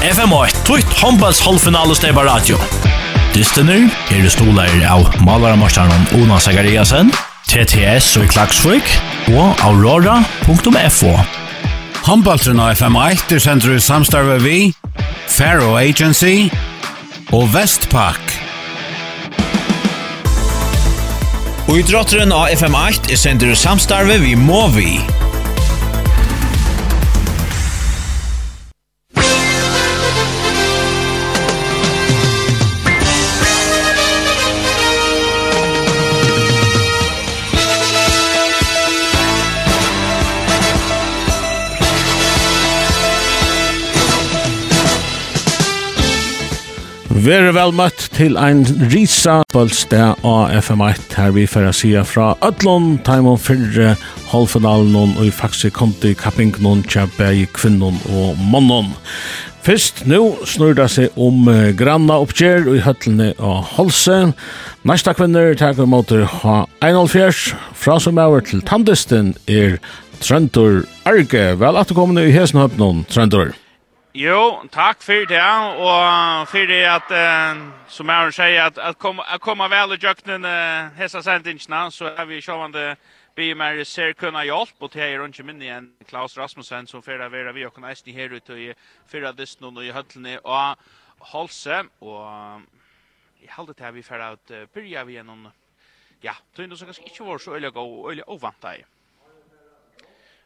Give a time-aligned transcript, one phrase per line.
[0.00, 2.56] FM8, tvitt håndballs halvfinale steba radio.
[3.34, 7.12] Dystener, her er stoler av malaramarsjarnan Ona Sagariasen,
[7.50, 8.88] TTS og Klagsvik,
[9.36, 11.12] og aurora.fo.
[12.06, 14.70] Håndballtrun av FM8 er sendt ut samstarve vi,
[15.28, 16.48] Faro Agency
[17.36, 18.38] og Vestpak.
[21.68, 24.94] Og idrotteren av FM8 er sendt ut samstarve vi Movi.
[47.20, 53.02] Vere vel møtt til ein risa bølsteg av FM1 her vi fyrir sida fra Ødlund,
[53.04, 53.90] Taimon Fyrre,
[54.30, 58.88] halvfinalen og i faktisk konti kapping noen kjabbe i kvinnon og mannon.
[59.66, 61.44] Fyrst nu snur det seg om
[61.76, 64.20] granna oppgjør i høtlene av Holse.
[64.88, 66.08] Næsta kvinner takker mot
[66.40, 69.76] ha 1,5 fra som er til tandisten er
[70.24, 71.50] Trøntor Arge.
[71.60, 73.52] Vel at du kommer i hesen høpnån, Trentor.
[74.12, 75.40] Jo, tack för det
[75.78, 79.96] och för det att uh, som jag säger att att komma at komma väl i
[79.96, 82.96] jöknen uh, hessa sendingsene, så er vi sjövande
[83.36, 87.18] vi mer ser kunna hjälp och det er ikke minne en Klaus Rasmussen som för
[87.18, 88.74] att vi och kunne eisne her ute i
[89.06, 90.76] förra dess og i höllen och
[91.18, 92.26] Holse och
[93.40, 95.48] i halde det här vi för uh, börja vi gjennom,
[96.20, 98.84] ja, tror inte så kanske inte var så öliga och öliga ovanta i.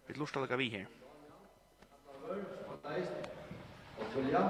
[0.06, 0.86] Vi lustar lägga vi här.
[2.84, 3.43] Thank you
[3.98, 4.42] og tullja.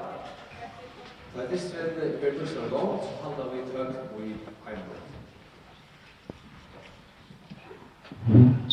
[1.34, 4.36] Da distren ber tusen og lov, så handler vi tøk og i
[4.66, 5.02] heimen.
[8.26, 8.63] Thank you.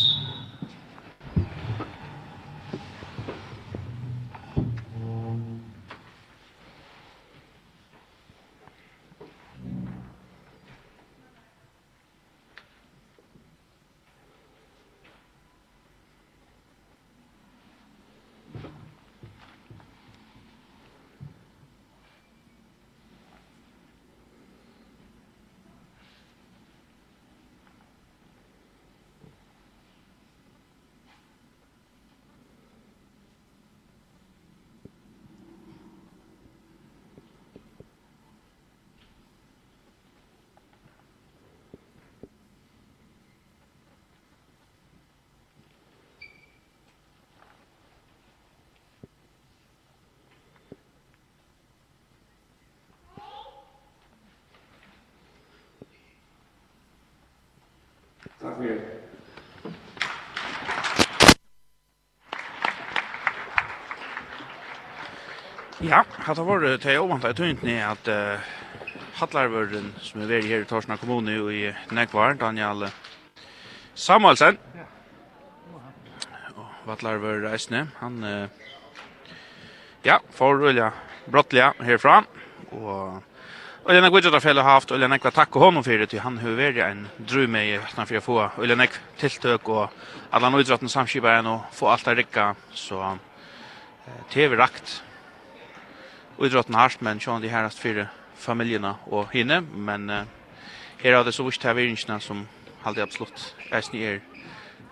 [58.41, 58.81] Takk for det.
[65.81, 68.41] Ja, hatt har vært til ovant av tungt ni at uh,
[69.18, 72.88] Hallarvøren som er veri her i Torsna kommune og i Nekvar, Daniel
[73.97, 74.58] Samuelsen.
[74.78, 74.85] Ja.
[76.58, 78.46] Og Hallarvøren reisne, han uh,
[80.06, 80.91] ja, får rulla
[81.29, 82.23] brottliga herfra
[82.72, 83.22] og
[83.84, 86.59] Och Lena Guidja där har haft och Lena Ekva tack honom för det han hur
[86.59, 89.90] är en dröm med utan för att få och Lena Ekva tilltök och
[90.30, 93.18] alla nöjdrotten samskipar en och få allt att räcka så
[94.30, 95.03] TV rakt
[96.38, 100.09] och idrotten harst men sjön de härast för familjerna och hinne men
[100.97, 102.47] här har det så vist här vinsterna som
[102.81, 104.22] hade absolut är snier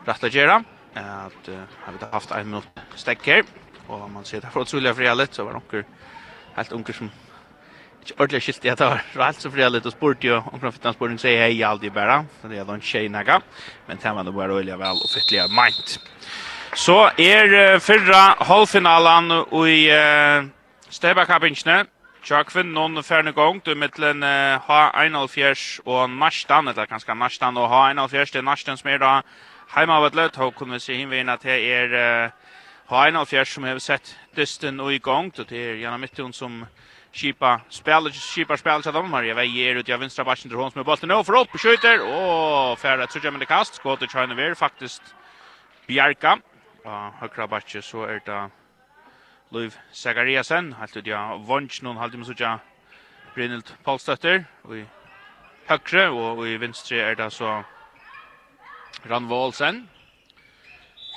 [0.05, 0.63] rätt att göra
[0.93, 1.49] att
[1.83, 2.63] har vi haft en minut
[2.95, 3.43] stäcker
[3.87, 5.83] och man ser det för otroliga frihet så var det
[6.55, 7.09] helt unker som
[8.17, 9.03] ordentlig skilt jeg tar.
[9.19, 11.91] Alt så for jeg litt og spurt jo om fra fyttan spurning, så hei aldri
[11.93, 13.39] bare, for det er noen tjej naga,
[13.87, 15.99] men det var det bare øyelig vel og fytlig av meint.
[16.77, 19.31] Så er uh, fyrra halvfinalen
[19.65, 20.49] i uh,
[20.89, 21.85] Stebakappingsene,
[22.25, 28.33] Tjakvinn, noen ferne gong, du mittelen uh, H1-4 og Narstan, eller kanskje Narstan og H1-4,
[28.33, 29.13] det er Narstan som er da
[29.75, 32.53] heimavedlet, og kunne vi se hinveien at det er uh,
[32.91, 36.87] H1-4 som har sett dysten og i gong, og det er gjennom midtelen som uh,
[37.11, 39.33] Kipa spelar Kipa spelar så där Maria.
[39.33, 43.07] Vejer ut i vänstra backen till hon med bollen och för upp skjuter och färra
[43.07, 43.75] tredje med kast.
[43.75, 45.15] Skott till China Ver faktiskt
[45.87, 46.39] Bjarka
[46.85, 48.49] och högra backen så är det
[49.51, 52.59] Luv Sagariasen helt ut ja vunch någon halvtimme så ja
[53.33, 54.85] Brynhild Paulstötter och i
[55.65, 57.63] högra och i vänstra är det så
[59.03, 59.87] Ran Wolsen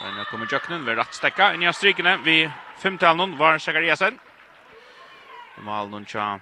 [0.02, 2.18] Men kommer Jöknen rätt stäcka in i strikene.
[2.24, 4.18] Vi femtalen var Sagariasen.
[5.58, 6.38] Mal og tja.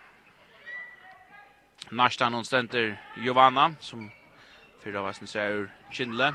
[1.91, 4.11] Nastan hon center Giovanna, som
[4.85, 6.35] fyra vasen ser Kindle.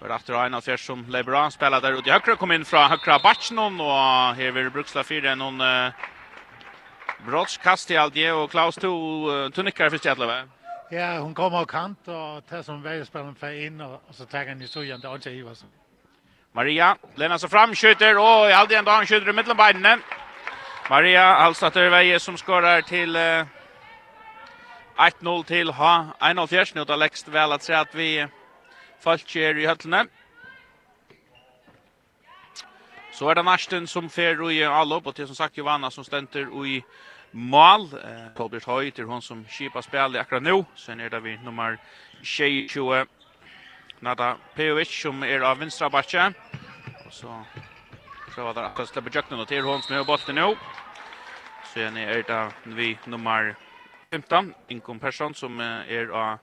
[0.00, 3.80] Og efter Aina Fjers som LeBron spelar där och i kom in från høyre Batsjnån,
[3.80, 5.92] och här vill Bruksla 4 noen uh,
[7.26, 8.88] brottskast i allt och Klaus to
[9.30, 10.48] uh, tunnikker för Stjärtlöv.
[10.90, 14.46] Ja, hon kommer av kant, och tar som vägspelaren för in och, och så tar
[14.46, 15.68] han i sugen till Olja Ivarsson.
[16.52, 19.98] Maria, lämnar så fram, skjuter, och i allt igen då han skjuter i middelbeinene.
[20.92, 23.46] Maria Alstatter Veje som skorar til uh,
[25.00, 25.84] 1-0 til H.
[26.20, 28.26] 1-0 fjärs nu då lägst väl att säga att vi
[29.00, 30.06] falskjer i höllene.
[33.12, 36.46] Så er det Narsten som fer i allop, og til som sagt Johanna som stenter
[36.66, 36.82] i
[37.32, 37.80] mal.
[37.80, 40.64] Eh, Kolbjørn Høy til hon som skipa spil akkurat nå.
[40.76, 41.76] Sen er det vi nummer
[42.22, 43.06] 22,
[44.00, 46.34] Nada Pejovic som er av vinstra Batje.
[47.06, 47.44] Og så
[48.34, 50.54] prøver det akkurat slipper jøkken og til hon som er bolten nå.
[51.72, 52.40] Så igjen er det
[52.76, 53.54] vi nummer
[54.10, 56.38] 15, Inkom Persson, som er av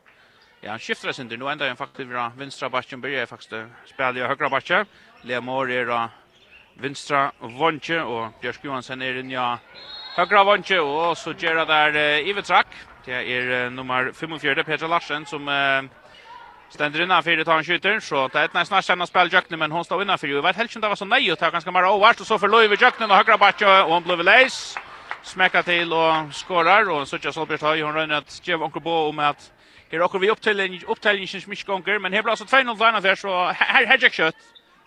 [0.61, 3.53] Ja, han skifter sin nu ända han faktiskt från vänstra backen börjar faktiskt
[3.85, 4.85] spela i högra backen.
[5.21, 6.09] Lemor är då
[6.73, 9.59] vänstra vonche och Björk Johansson är in ja
[10.15, 12.67] högra vonche och så gör där eh, Ivetrak.
[13.05, 15.83] Det är uh, nummer 45 Peter Larsen som uh,
[16.69, 19.71] stender innan fyrir tar han skyter, så det är ett nästan känna spel Jökne men
[19.71, 21.71] hon står innan för Jeg vet helt om det var så nej och tar ganska
[21.71, 24.77] mer overst, och så förlorar vi Jökne og högra backen och hon blev läs
[25.23, 28.81] smäcka till och skorar och så tjänar Solbjörn har ju hon rönn att ge onkel
[28.81, 29.51] bo om att
[29.91, 31.39] Her åker vi upp till en upptällning som
[32.01, 34.35] men här blir alltså 2-0 til för så här her jag kött.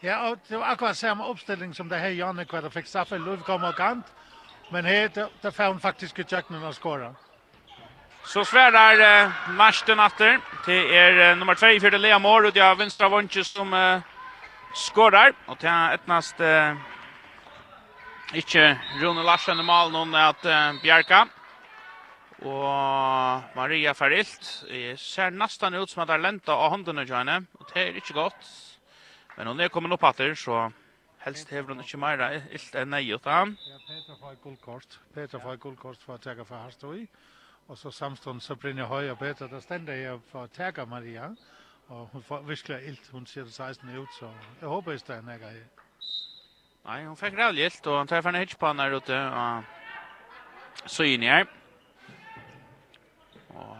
[0.01, 3.43] Ja, och det var akkurat samme uppställning som det här Janne kvar fick straffe Löv
[3.43, 4.07] kom och kant.
[4.71, 7.15] Men her det, det får hon faktiskt göra när hon skorar.
[8.25, 12.75] Så svärar uh, Marsten Atter Det är uh, nummer 2 i fjärde Lea Mårud, ja,
[12.75, 14.01] vänstra vånche som uh,
[14.75, 15.33] skorar.
[15.47, 16.41] Och det är ett näst...
[18.33, 21.27] Ikke Rune Larsen i mål hon at uh, Bjerka.
[22.49, 24.47] Og Maria Ferilt
[24.99, 27.43] ser nesten ut som at det er lenta av hånden i henne.
[27.61, 28.49] Og det er ikke godt.
[29.37, 30.71] Men hun er kommet opp etter, så
[31.27, 34.99] helst hever hun ikke mer ilt enn nei ut av Ja, Peter får gullkort.
[35.13, 37.05] Peter får gullkort for å tega for Harstoi.
[37.69, 39.53] Og så samstånd så brinner høy og Peter.
[39.53, 41.29] Der stender jeg for å tega Maria.
[41.93, 43.13] Og hun får virkelig ilt.
[43.13, 44.33] Hun ser 16 ut, så
[44.63, 45.39] jeg håper ikke det er nei
[46.83, 49.15] Nei, hon fikk rævlig gilt og han tar for en hitch på han der ute
[49.15, 51.45] og så in her.
[53.55, 53.77] Og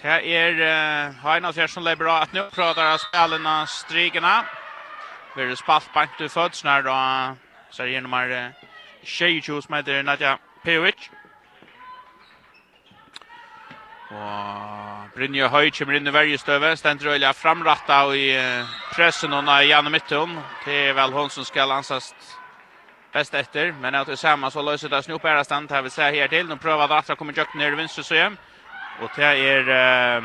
[0.00, 4.44] det er uh, Heina Fjers som lägger bra at nå prater av spelarna strigarna.
[5.36, 7.36] Vi är spalt bankt inte föds när då
[7.70, 8.52] så är det nummer
[9.02, 11.10] 22 som heter Nadja Pejovic.
[14.10, 18.64] Og Brynja Høy kommer inn i vergestøve, stender øyla framratta i uh,
[18.94, 20.38] pressen hon i Janne Mittun.
[20.64, 22.35] Det er vel hon som skal ansast
[23.16, 26.28] bäst efter men att tillsammans så löser det snopp är stant här vi ser här
[26.28, 26.48] till.
[26.48, 28.14] Nu prövar att att komma jukt ner i vänster så
[29.02, 30.22] och det är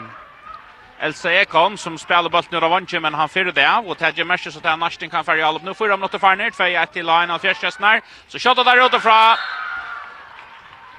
[1.00, 3.88] Elsa Ekholm som spelar bollen ur avanche men han fyrir det av.
[3.88, 5.64] Och Tedje Mercer så att Narstin kan färja upp.
[5.64, 9.36] Nu fyra minuter för ner för till line av fjärstjästnar så skottar där utifrån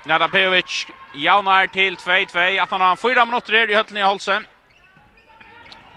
[0.04, 0.86] Nada Pejovic.
[1.14, 4.46] Jaunar till 2-2 att han har fyra minutter i höllen i Holsen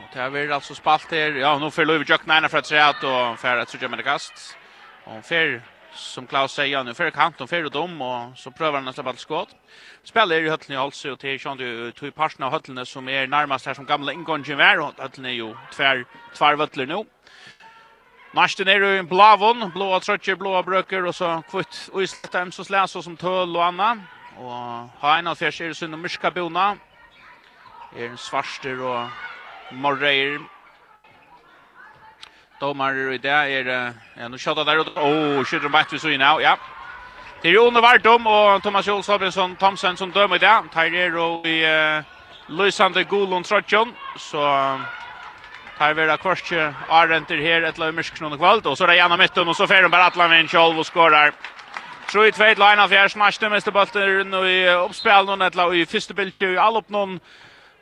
[0.02, 1.32] och det är alltså spalt här.
[1.32, 4.58] Ja nu för Löv Jöknarna för att säga att och för att suga med kast
[5.06, 8.88] och för som Klaus säger nu för kant och för dom och så prövar han
[8.88, 9.50] att släppa ett skott.
[10.04, 13.28] Spelar i höllen i Halse och till Sean du tog parten av höllen som är
[13.28, 17.06] närmast här som gamla ingången var och höllen är ju tvär tvär vötler nu.
[18.34, 22.52] Nästa ner i en blavon, blåa trötter, blåa bröker och så kvitt och i slättem
[22.52, 24.04] så släs så som töl och annan.
[24.38, 24.52] Och
[25.02, 26.78] ha en av fjärs är det synd och myrska bona.
[27.98, 29.08] Är en svarster och
[29.72, 30.40] morreir
[32.62, 33.70] Domar i det er,
[34.16, 36.56] ja, nu skjøtta der, og oh, skjøtter bætt vi så inn av, ja.
[37.42, 40.54] Det er Jon Vardom og Thomas Jols Robinson Thomsen som dømer i det.
[40.74, 42.02] Tar er og i uh,
[42.48, 44.46] Lysande Golon Trotjon, så
[45.78, 48.98] tar vi da kvarske Arenter her et løy myrsk noen kvalt, og så er det
[49.02, 51.36] gjennom midten, og så fer hun bare atlan med en kjolv og skårer.
[52.08, 56.54] Tror i tveit, Leina Fjers, nærste mesterbalter, og i oppspillen, og i første bildet, og
[56.56, 57.20] i all opp noen,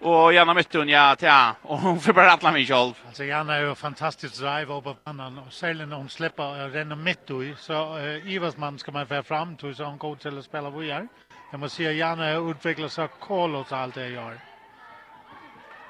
[0.03, 2.93] Och Janna mötte ja till ja och hon får bara alla mig själv.
[3.07, 7.29] Alltså Janne är ju fantastisk drive över banan och sällan hon släpper och renner mitt
[7.29, 10.69] i så uh, Iversman ska man vara fram till så hon går till att spela
[10.69, 11.07] vidare.
[11.51, 14.39] Jag måste säga Janna utvecklar sig kolossalt det gör.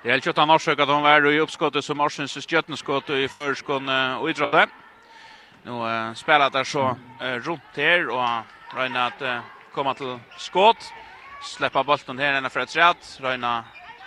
[0.03, 4.29] Det er ju han har att var i uppskottet som Arsens stjärnskott i förskon och
[4.29, 4.69] i drömmen.
[5.63, 8.43] Nu uh, spelar det så uh, rundt her, og
[8.75, 9.39] och at uh,
[9.73, 10.93] komme till skott.
[11.41, 13.19] Släppa bollen här ena för ett rätt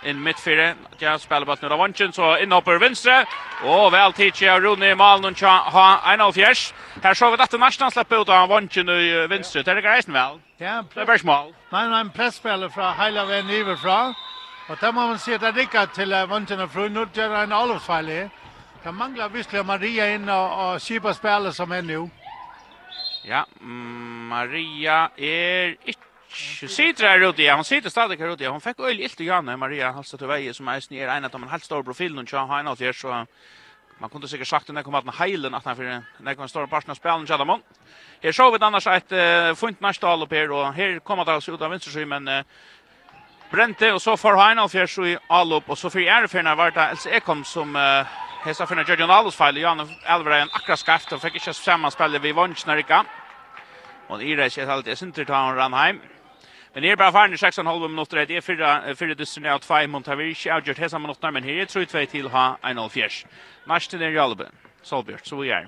[0.03, 0.75] in midtfire.
[0.97, 3.25] Ja, spelar bort nu av vanchen så inhopper venstre.
[3.63, 6.73] Och väl tidigt av Rune Malen och ha en av fjärs.
[7.03, 9.63] Här så vi att det nästan släpper ut av vanchen i venstre.
[9.63, 10.39] Det är grejsen väl.
[10.57, 11.53] Ja, det är bara smal.
[11.69, 14.13] Nej, nej, en pressspelare från hela vägen överifrån.
[14.69, 16.93] Och där man ser det rickar till vanchen och frun.
[16.93, 18.29] Nu gör en Olofsfall här.
[18.83, 22.09] Det manglar visst Maria in och, och Kipa spelare som är nu.
[23.23, 23.45] Ja,
[24.29, 26.06] Maria är inte
[26.61, 27.55] Hon sitter här ute, ja.
[27.55, 28.49] Hon sitter stadigt här ute, ja.
[28.51, 31.31] Hon fick öl illt och Janne Maria Halstad och Veje som är ner en av
[31.31, 33.25] de helt stora profilen och har en av er så
[33.99, 36.91] man kunde säkert sagt när kommer att heilen att han för när kommer stora parten
[36.91, 37.61] av spelen så man.
[38.23, 41.51] Här såg vi annars ett uh, fint nästal upp här och här kommer det alltså
[41.51, 42.43] ut av vänster men uh,
[43.51, 45.17] Brente och så får han av fjärs i
[45.55, 48.05] upp och så för är förna vart det alltså Ekom som uh,
[48.43, 52.35] Hesa finna Jordan Alves fel, Jan Alvarez akkurat skaft och fick inte samma spel vid
[52.35, 53.05] Vonsnarika.
[54.07, 55.99] Och det är alltid Sintertown Ranheim.
[56.77, 60.53] Men är bara farne 6,5 minutter, det är fyra, fyra dyssen av 5 mot inte
[60.53, 63.25] avgjort hesa minutter, men här är trøyt vei till ha en halv fjärs.
[63.65, 64.45] Nästa är Jalbe,
[64.81, 65.67] Solbjørt, så vi är.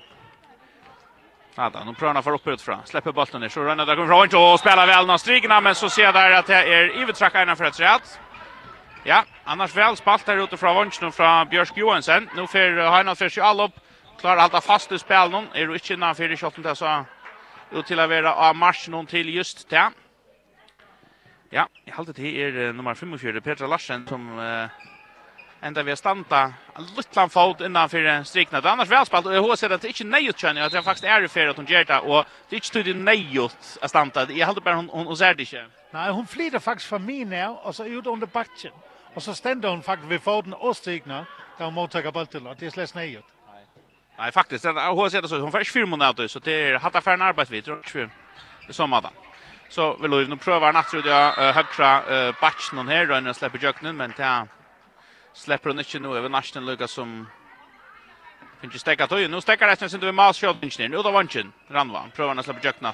[1.54, 3.96] Ja då, nu prövar han för oppe utfra, släpper bollen ner, så Rønne det.
[3.96, 7.02] kommer inte Hint og väl vel nå men så ser jag där att det är
[7.02, 8.20] ivetrack ena för ett rätt.
[9.04, 12.22] Ja, annars väl spalt der ute från Hint från Björsk Johansson.
[12.22, 13.70] Johansen, får han Heinald Fers i all
[14.20, 17.04] Klarar att hålla fast i spelen, Är du inte innan för i kjolten där så
[17.72, 19.90] ut till att vara av marsch någon till just det.
[21.52, 24.68] Ja, jeg halte til er uh, nummer 45, Petra Larsen, som uh,
[25.66, 26.44] enda vi har standa
[26.78, 28.60] en luttlan fot innanför strikna.
[28.60, 31.04] Det annars välspalt och jag sett att det inte nejut känner jag att jag faktiskt
[31.04, 34.30] är för att hon gör det och det är inte tydligt nejut att standa.
[34.30, 35.66] Jag håller bara hon, hon, hon ser det inte.
[35.90, 38.72] Nej, hon flyter faktiskt från min här och så ut under backen.
[39.14, 41.26] Och så ständer hon faktiskt vid foten och strikna
[41.58, 43.24] där hon mottager bulten och det är släst nejut.
[43.52, 43.64] Nej,
[44.18, 44.64] Nej faktiskt.
[44.64, 45.38] Hon ser det så.
[45.38, 47.64] Hon får inte fyra månader så det är hatt affären arbetsvitt.
[47.64, 48.00] Det
[48.68, 49.04] är som att
[49.70, 52.02] Så vi lov nu pröva en att jag högra
[52.40, 54.46] batchen hon här och släpper jöknen men ta
[55.32, 57.26] släpper hon inte nu över nästan lucka som
[58.60, 61.52] finns ju stäcka då nu stäcker det sen till Mars shot ingen nu då vanchen
[61.68, 62.92] Ranvan prövar att släppa jöknen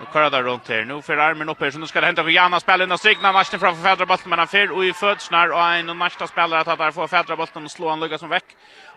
[0.00, 0.84] Nu kör där runt här.
[0.84, 3.32] Nu för armen upp här så nu ska det hända för Janna spelen och strikna
[3.32, 6.90] matchen framför Fädrabolten men han fyr och i födsnar och en nästa spelare att där
[6.90, 8.48] får Fädrabolten och slå han Lucas som veck.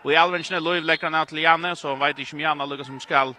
[0.02, 2.86] Och i Alvinchen är Louis lägger han till Janne så vet inte om Janna Lucas
[2.86, 3.34] som skall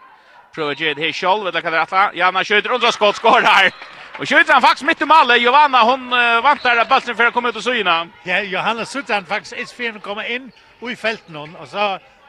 [0.55, 2.13] pröva ge det här själv vet jag kan rätta.
[2.13, 3.71] Janna skjuter under skott skorar.
[4.19, 5.41] Och skjuter han faktiskt mitt i målet.
[5.41, 8.07] Johanna, hon uh, vantar bollen för att komma ut och syna.
[8.23, 11.77] Ja, Johanna Sutton faktiskt ett för att komma in och i fältet någon och så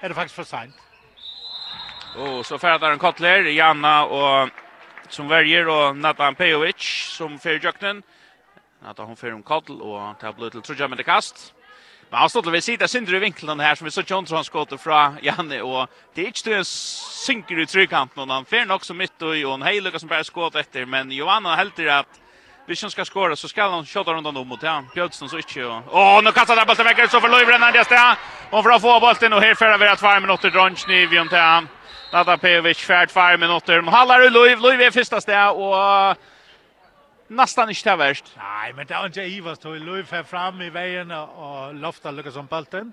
[0.01, 0.75] är det faktiskt för sent.
[2.17, 4.49] Och så färdar en Kotler, Janna och
[5.09, 6.83] som väljer och Nathan Pejovic
[7.19, 8.03] som för Jöknen.
[8.85, 11.56] Nathan hon för om Kotl och tar blöt till Trudja med det kast.
[12.11, 14.77] Men han stod vid sidan synder i vinkeln här som vi så tjont han skåter
[14.77, 19.23] från Janne och det är inte en synker i tryckkanten och han färn också mitt
[19.23, 22.21] och en hejluga som bara skåt efter men Johanna helter i att
[22.67, 24.89] Hvis han skal skåre, så skal han kjøtta rundt om mot han.
[24.95, 25.63] Bjødsen så ikke.
[25.67, 27.85] Åh, oh, nå kastar han bolten vekker, så får Løyvren han det.
[28.51, 31.31] Og for å få bollen, og her fører vi at 2 minutter drønnsny vi om
[31.31, 31.69] til han.
[32.13, 33.83] Nata Pejovic, fært 2 minutter.
[33.87, 36.19] Men hallar i Løyv, Løyv er første sted, og
[37.29, 38.25] nästan inte det värst.
[38.37, 42.35] Nej, men det var inte Ivas tog Löf här fram i vägen och loftar lyckas
[42.35, 42.93] som bulten.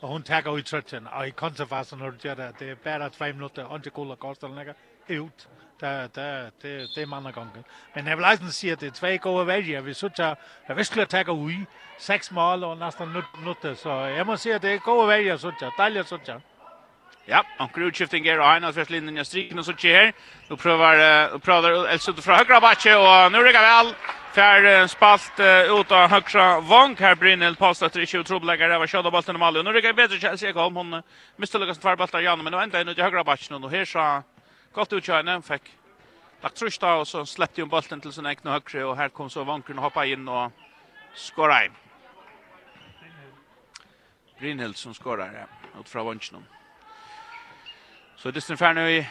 [0.00, 1.06] Och hon tackar ut trötten.
[1.06, 2.52] Och i konservasen hör jag det.
[2.58, 3.66] Det är bara två minuter.
[3.66, 4.74] Och inte kolla kostar lägga
[5.06, 5.48] ut.
[5.80, 7.62] Det, det, det, det är många gånger.
[7.94, 9.80] Men jag vill inte säga att det är två goda vägar.
[9.80, 10.36] Vi sitter
[10.68, 11.68] och vi skulle tacka ut.
[11.98, 13.74] Sex mål och nästan minuter.
[13.74, 15.76] Så jag måste säga att det är goda vägar.
[15.78, 16.40] Dejligt sitter.
[17.24, 20.12] Ja, och utskifting her, och han har først linjen i striken, och så ikke här.
[20.48, 23.94] Nu prøver, uh, prövar Elsut från högra backe och nu rycker väl
[24.32, 28.68] för uh, spalt uh, ut av högra vank här Brynhild passar till det ikke.
[28.68, 29.62] Det var kjød av i Malmö.
[29.62, 31.02] Nu rycker bättre Chelsea Kjelsi Hon Hun uh,
[31.36, 33.58] mistelykkes til tverrbalter men nu enda inn i högra backe.
[33.58, 34.22] Nu här så
[34.72, 35.42] godt ut kjøyne.
[35.42, 35.62] fick
[36.42, 38.84] lagt trus da, og så släppte hon bollen till sin egen høyre.
[38.84, 40.52] och här kom så vonkeren hoppa in och
[41.36, 41.72] og in.
[44.38, 46.59] Brynhild som skorar, ja, ut från vongene.
[48.20, 49.06] Så dysten fær nu i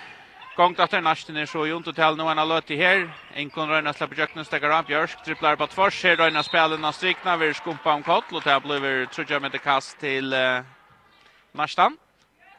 [0.55, 3.09] gång att den nästa ner så ju till nu har låtit här.
[3.33, 6.91] En kon Röna släpper jöknen stäcker upp Björsk tripplar på tvårs här Röna spelen av
[6.91, 10.61] strikna vi skumpa om kott och det blir tror med det kast till uh,
[11.51, 11.97] nästan.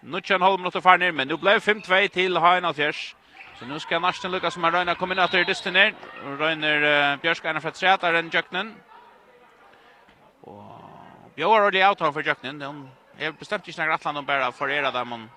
[0.01, 3.17] Nu kan Holm något far ner men nu blev 5-2 till Hainas Fjärs.
[3.59, 5.95] Så nu ska nästan Lucas som Röna komma in att det dysten ner.
[6.39, 8.75] Röna uh, Björsk ena för träta den jöknen.
[10.41, 12.59] Och Björk har det out för jöknen.
[12.59, 12.89] De
[13.19, 15.29] är bestämt inte att Atlant bara för era där man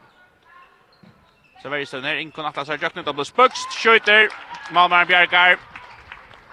[1.63, 2.15] Så var det stund her.
[2.19, 3.77] Inkon Atlas har jøknet og blir spøkst.
[3.79, 4.27] Skjøyter.
[4.75, 5.55] Malmaren Bjergar.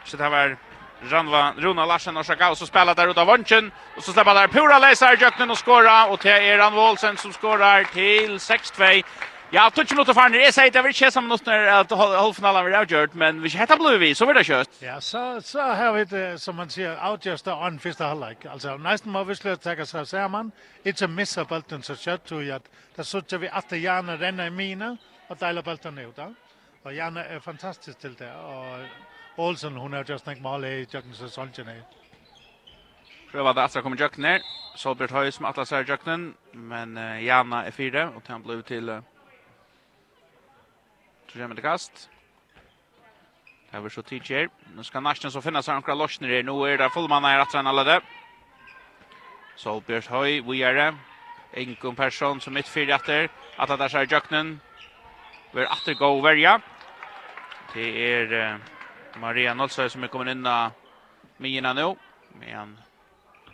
[0.05, 0.55] Så det var
[1.11, 4.49] Ranva Runa Larsen och Sjaka och så spelar där utav vunchen, och så släpper där
[4.49, 9.03] Pura Leisar Jöknen och skora och det är Ranva Olsen som skorar till 6-2
[9.53, 10.39] Ja, touch minutter farne.
[10.39, 13.81] Jeg sier det vil ikke som noe når at halvfinalen blir avgjort, men hvis heter
[13.81, 14.77] blir vi, så blir det kört.
[14.79, 18.47] Ja, så så har vi det som man sier avgjort av en første halvlek.
[18.47, 20.53] Altså nesten må vi slå takke seg sammen.
[20.87, 24.55] Ikke missa bulten så kjørt tror jeg at da sitter vi at Janne renner i
[24.55, 24.93] mine
[25.29, 26.31] og deiler bulten ut da.
[26.85, 28.87] Og Janne er fantastisk til det og
[29.37, 31.83] Olsen hun har just nok mål i Jørgen Søljen.
[33.33, 34.47] Prøva det Astra kommer Jørgen her.
[34.77, 36.95] Solbert Høy som atlasar Jørgen, men
[37.27, 39.01] Janne er fire og han blir til
[41.31, 42.11] Så kommer med kast.
[43.71, 44.49] Det här var så tidigare.
[44.75, 46.43] Nu ska Naschen så finnas seg omkring lossner her.
[46.43, 48.01] Nu är det fullmann här att träna det.
[49.55, 50.95] Solbjørs Høy, vi er det.
[51.55, 53.29] Ingen person som mitt fyra efter.
[53.57, 54.61] Att det där så Jöknen.
[55.53, 56.61] Vi er att gå och välja.
[57.75, 58.59] Det är
[59.19, 60.73] Maria Nolsøy som är kommit inn av
[61.37, 61.97] mina nu.
[62.35, 62.81] Men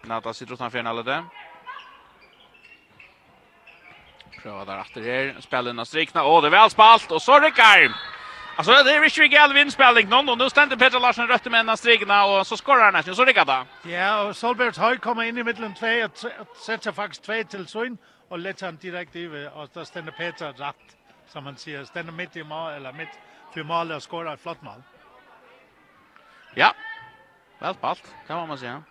[0.02, 1.24] Nata sitter utanför en alla det.
[4.42, 5.40] Prøva der efter her.
[5.40, 6.24] Spelen har strikna.
[6.26, 7.12] Åh, det er vel spalt.
[7.12, 7.94] Og så rykker.
[8.58, 11.76] Alltså det är Richard Gall vinspelning någon och nu ständer Peter Larsson rött med en
[11.76, 13.90] strikna och så skorar han nästan så rycker det.
[13.92, 16.08] Ja, och Solbergs hög kommer in i mitten två
[16.40, 20.52] och sätter faktiskt två till Sund och lägger han direkt i och där ständer Peter
[20.52, 20.96] rätt
[21.28, 23.18] som man säger ständer mitt i mål eller mitt
[23.54, 24.82] för mål och skorar ett flott mål.
[26.54, 26.74] Ja.
[27.58, 28.82] Väl spalt kan man säga.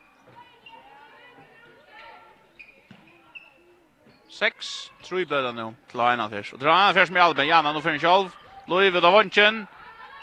[4.35, 6.53] 6, tror blöda nu till en affärs.
[6.53, 8.29] Och drar affärs med Alben, Janna nu för en själv.
[8.67, 9.67] Louis av Vonchen.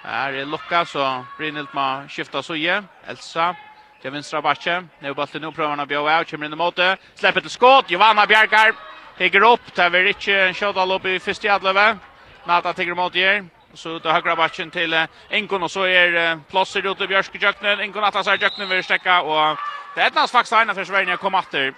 [0.03, 2.85] Här är Lucka så Brynhild ma skifta soje.
[3.07, 3.57] Elsa
[4.03, 4.91] till vänstra backen.
[5.01, 6.97] Nu bollen nu prövar han Bjau out, kommer in i måte.
[7.15, 8.75] Släpper till skott, Giovanna Bjergar.
[9.19, 11.97] Higger upp, där vi inte en shot upp i första jadlöve.
[12.47, 13.45] Nata tigger mot er.
[13.75, 17.81] Så ut av högra backen till Ingon och så är plåser ut i Björskjöknen.
[17.81, 19.59] Ingon atlasar Jöknen vill stäcka och
[19.95, 21.75] det är ett faktiskt Aina affärs värden jag kom efter.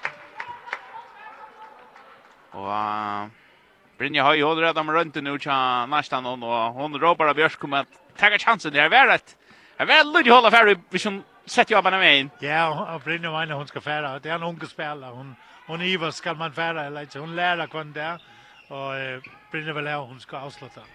[2.54, 3.30] Og uh,
[3.98, 5.52] Brynja har jo allerede med rønte nå til
[5.90, 9.36] nästan hon, og hon råper av Bjørsk om at takk chansen, det er vært et,
[9.76, 12.32] det er veldig lydig holde ferdig hvis hun setter jobben med veien.
[12.42, 16.10] Ja, og Brynja mener hun skal fære, det er en unge spiller, hun, hun iver
[16.10, 18.28] skal man fære, eller ikke, hun lærer hvordan det er,
[18.70, 20.86] og Brynja vil ha hun skal avslutte.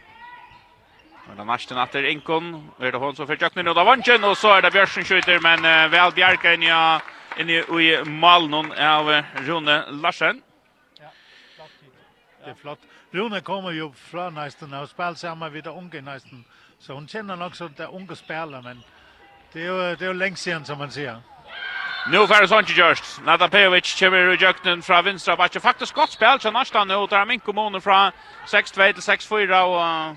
[1.29, 4.37] Og da matchen är Inkon, er det hun som får kjøkken og da vannsjen, og
[4.37, 9.11] så er det Bjørsen skjuter, men uh, vel bjerker inn i, i, i malen av
[9.45, 10.41] Rune Larsen.
[12.43, 12.79] Det är flott.
[13.11, 16.43] Rune kommer ju från nästan och spelar samma vid det unga nästan.
[16.79, 18.83] Så hon känner nog så det unga spelarna men
[19.53, 21.21] det är ju det är ju länge sedan som man ser.
[22.11, 23.21] Nu för sånt just.
[23.25, 25.61] Nada Pejovic kommer i jöknen från vänstra backen.
[25.61, 28.11] Faktiskt gott spel så nästan nu där min kommun från
[28.47, 30.15] 6-2 till 6-4 och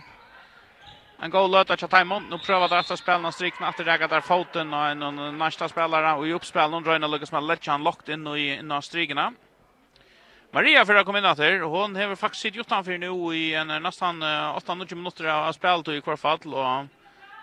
[1.23, 2.23] En god löt att ta emot.
[2.31, 6.27] Nu prövar det efter spelarna strikna efter det där foten och en nästa spelare och
[6.27, 6.71] i uppspel.
[6.71, 8.83] Nu drar in och lyckas med Lechan lockt in i, in strikna.
[8.83, 9.33] strikerna.
[10.55, 11.61] Maria för att komma in åter.
[11.61, 16.01] Hon har faktiskt sitt gjort för nu i en nästan 8-9 minuter av spelet i
[16.01, 16.65] kvar fall och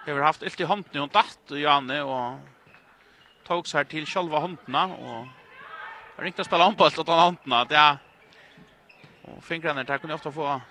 [0.06, 2.40] har haft ilt i handen hon datt i Janne och
[3.48, 5.28] tog sig till själva hantna och
[6.18, 7.38] har inte spela handboll åt han.
[7.70, 7.98] Det är
[9.22, 10.62] och fingrarna där kunde ofta få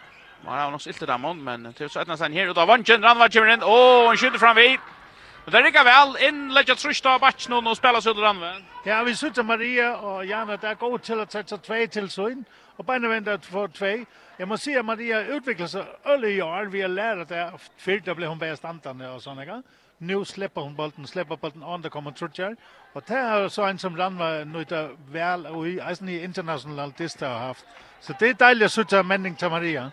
[0.44, 2.82] Man har nog ilt där men till så att han sen här och då vann
[2.86, 3.62] Jan Ranvall kommer in.
[3.62, 4.78] Åh, han skjuter fram vid.
[5.48, 8.58] Men det rikker vel, inn legger trusht av batchen og spiller seg under.
[8.84, 12.42] Ja, vi sitter Maria og Janne, det er god til å sette tvei til søgn,
[12.76, 14.02] og bare venter for tvei.
[14.36, 18.10] Jeg må si at Maria utvikler seg øl i år, vi har lært at fyrt
[18.12, 19.62] ble hun bare standende og sånne gang.
[20.04, 22.56] Nu släpper hon bollen, släpper bollen on det kommer trutjar.
[22.92, 27.64] Och det er så en som Ranva nöjda vel, og i internationella dista har haft.
[28.00, 29.92] Så det är dejligt att sitta menning till Maria.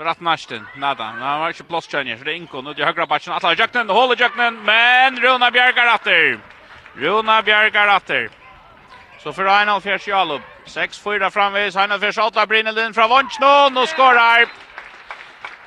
[0.00, 0.66] Så rätt nästan.
[0.76, 1.04] Nada.
[1.04, 2.16] Han har inte plåstkönjer.
[2.16, 2.62] Så det är Inko.
[2.62, 3.32] Nu det högra backen.
[3.32, 3.90] Alla Jöknen.
[3.90, 4.64] Håller Jöknen.
[4.64, 6.38] Men Runa Bjergar atter.
[6.94, 8.30] Runa Bjergar atter.
[9.22, 10.42] Så för Reinald Fjärs Jalub.
[10.66, 11.76] 6-4 framvis.
[11.76, 14.48] Reinald Fjärs Atlar den från Vonchnon Och skorar.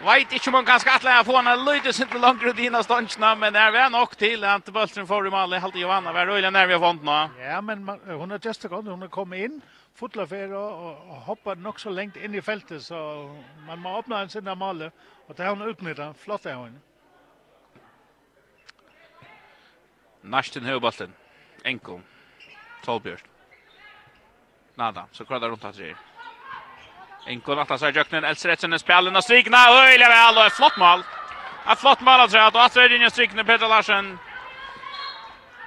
[0.06, 3.36] Vet inte om man kan skattla att få en lite sint långt ut innan ståndsna,
[3.36, 5.54] men är väl nog till att Bölsen får i mål.
[5.54, 7.04] Halt Johanna var röjliga när vi har fått
[7.40, 9.62] Ja, men hon har just gått, hon har kommit in
[9.96, 13.30] fotlafer og, och hoppa nog så långt in i fältet så
[13.68, 14.92] man må öppna en sin mål
[15.28, 16.82] och det har hon utnyttjat flott är hon.
[20.22, 21.14] Nashton høyballen,
[21.66, 22.02] Enkel.
[22.84, 23.26] Tolbjörst.
[24.76, 25.98] Nada, så kvar rundt runt att
[27.28, 29.58] Enkom atlas er jøknen, Elser Etsen spelar och strikna.
[29.58, 31.04] strikene, og är vel, flott mål.
[31.72, 34.20] Et flott mål, att det og at strikna Peter Larsen,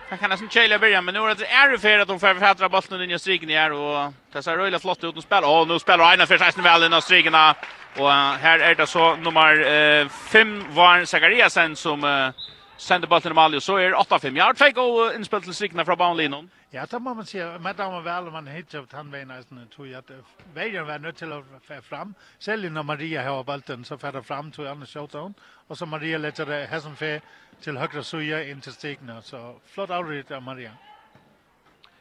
[0.08, 2.34] Han kan nästan chela börja men nu är det är det för att de får
[2.34, 5.60] förbättra bollen in i striken här och det ser rullar flott ut och spelar.
[5.60, 7.54] Och nu spelar Aina för 16 väl in i strikarna.
[7.98, 12.32] Och här är det så nummer 5 var Zachariasen som
[12.76, 15.84] sender bollen i mål och så är det 8-5 yard två och inspel till strikarna
[15.84, 16.50] från banlinjen.
[16.70, 17.58] Ja, det må man säga.
[17.58, 20.10] Men det var väl man hittar upp han vägen nästan tror jag att
[20.54, 22.14] vägen var nödt till att få fram.
[22.38, 25.34] Säljer när Maria har bollen så får det fram till Anders Showdown
[25.68, 27.20] och så Maria lägger det här som för
[27.62, 30.70] till högra suja in till stegna så flott avrit av Maria.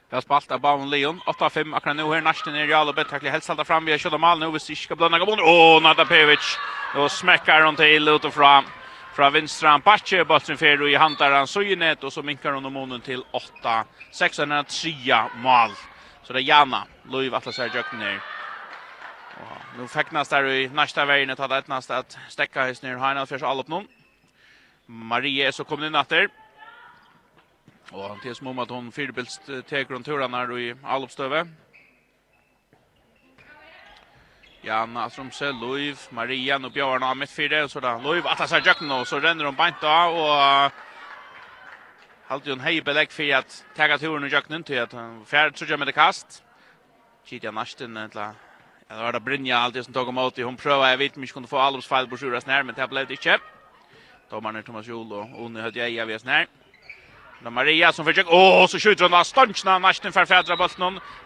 [0.10, 1.22] Det har spalt av Baun Leon.
[1.26, 2.22] 8-5 akkurat nu her.
[2.22, 3.30] nästan er Jalo Bettakli.
[3.30, 3.86] Helst halda fram.
[3.86, 4.52] Vi har kjøla mål nu.
[4.52, 5.39] Hvis ikke skal blanda gabon.
[5.39, 6.58] Åh, Nada Pevic.
[6.96, 8.63] Nå smekkar hon til ut og fra.
[9.15, 10.26] Fra vinstra han Batje.
[10.26, 15.72] Bøtsen fer i hantar han sujenet, Og så minkar hon om månen til 8-6-3 mal.
[16.24, 16.84] Så det er Jana.
[17.06, 18.20] Loiv Atlas her jøkken her.
[19.78, 23.30] Nu feknast där i nästa vägen att Ta det nästa att stäcka hos ner Heinald
[23.30, 23.88] för så all upp någon.
[24.88, 26.28] Marie er så kommer in åter.
[27.91, 31.48] Och han tills om at hon fyrbilst tar runt turen här i Alopstøve.
[34.62, 38.00] Jan som Loiv, Maria och Björn har mitt fyra och så där.
[38.00, 40.71] Loiv at han ser jacken och så ränner hun beint av och
[42.28, 45.78] Halt hon hei belegg for at tagga turen i jacken til att han färd så
[45.78, 46.43] med det kast.
[47.26, 48.34] Kitja Nasten eller
[48.89, 50.41] Ja, det var da Brynja alltid som tog om åt i.
[50.41, 52.86] Hon prøvde, jeg vet om jeg kunne få Alvs feil på Sjuras nær, men det
[52.89, 53.39] ble det ikke.
[54.31, 56.47] Domarna Thomas Jol og Oni hade jeg av avs när.
[57.43, 60.55] Då Maria som försöker åh oh, så skjuter hon av stanchna nästan för fjärde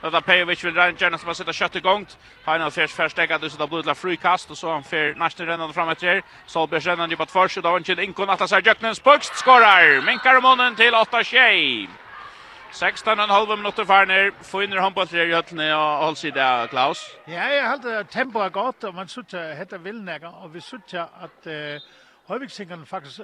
[0.02, 2.06] Det är Pejovic vill dra gärna som har sätta kött igång.
[2.46, 4.18] Hanna först förstegga det så då blir det free
[4.50, 6.22] och så han för nästan rännan fram efter.
[6.46, 10.06] Solberg rännan ju på först och då han till inkon att sig Jöknens pucks skorar.
[10.06, 11.90] Minkar månen till 8 tjej.
[12.72, 14.32] 16 en halv minuter för ner.
[14.42, 17.00] få inn handboll till i høttene og holde seg der, Klaus.
[17.28, 18.84] Ja, jag jeg tempo är gott.
[18.84, 21.48] Och man synes at dette vil nægge, vi synes att...
[21.48, 21.80] uh,
[22.30, 23.20] Højviksingerne faktisk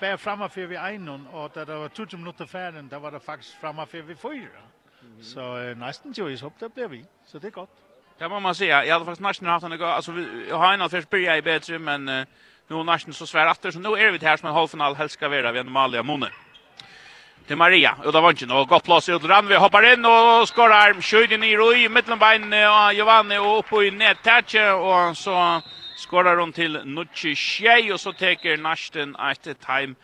[0.00, 3.22] bare fremme for vi egen, og da det var 20 minutter ferdig, da var det
[3.22, 4.62] faktisk fremme for vi fyra.
[5.02, 5.22] Mm.
[5.22, 7.04] Så uh, nesten ju is upp det ble vi.
[7.26, 7.68] Så det er gott.
[8.18, 8.84] Det må man säga.
[8.84, 9.88] Jag hade faktiskt nästan haft en gång.
[9.88, 10.12] Alltså,
[10.48, 12.24] jag har en först börja i bättre, men uh,
[12.68, 13.70] nu är nästan så svär efter.
[13.70, 16.04] Så nu är vi här som en halvfinal helst ska vara vid en malja.
[17.46, 19.46] Till Maria, och det var inte något gott plats i Ullran.
[19.46, 21.00] Vi hoppar in och skorar.
[21.00, 24.70] Kjöjden i roi, mittelbein och Giovanni och upp i nättache.
[24.72, 25.62] Och så
[26.10, 29.94] skorar hon till Nucci Shea och så tar Nashton ett time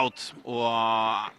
[0.00, 0.70] out och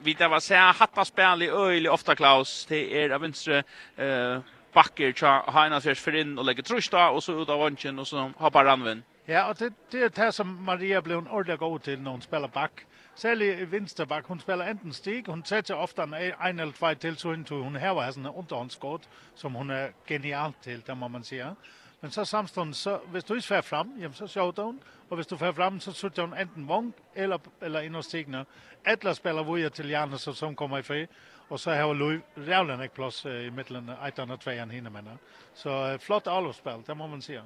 [0.04, 3.64] vi där var så hatta spel i öjli ofta Klaus det er av venstre
[3.98, 4.42] eh
[4.74, 8.08] backer tja Heinas förs för in och lägger trusta och så ut av vanchen och
[8.08, 9.04] så hoppar Ranven.
[9.26, 12.22] Ja, och det det är det som Maria blev en ordentlig god till när hon
[12.22, 12.72] spelar back.
[13.16, 17.18] Særlig i vinsterback, hun spiller enten stig, hun setter ofte en, en eller tvei til,
[17.18, 19.00] så hun, hun hever sådan en
[19.36, 21.56] som hun er genial til, det må man sige.
[22.02, 24.80] Men så samstånd, så, hvis du ikke får frem, jamen, så sjovt hun.
[25.10, 28.44] Og hvis du får frem, så sutter hun enten vong eller, eller ind og Tegner.
[28.86, 31.06] Atlas spiller vore til Janne, som, som kommer i fri.
[31.50, 35.18] Og så har Louis Rævlen ikke plads i midten af 1 og 2 hende.
[35.54, 37.42] Så flott avløbsspil, det må man sige.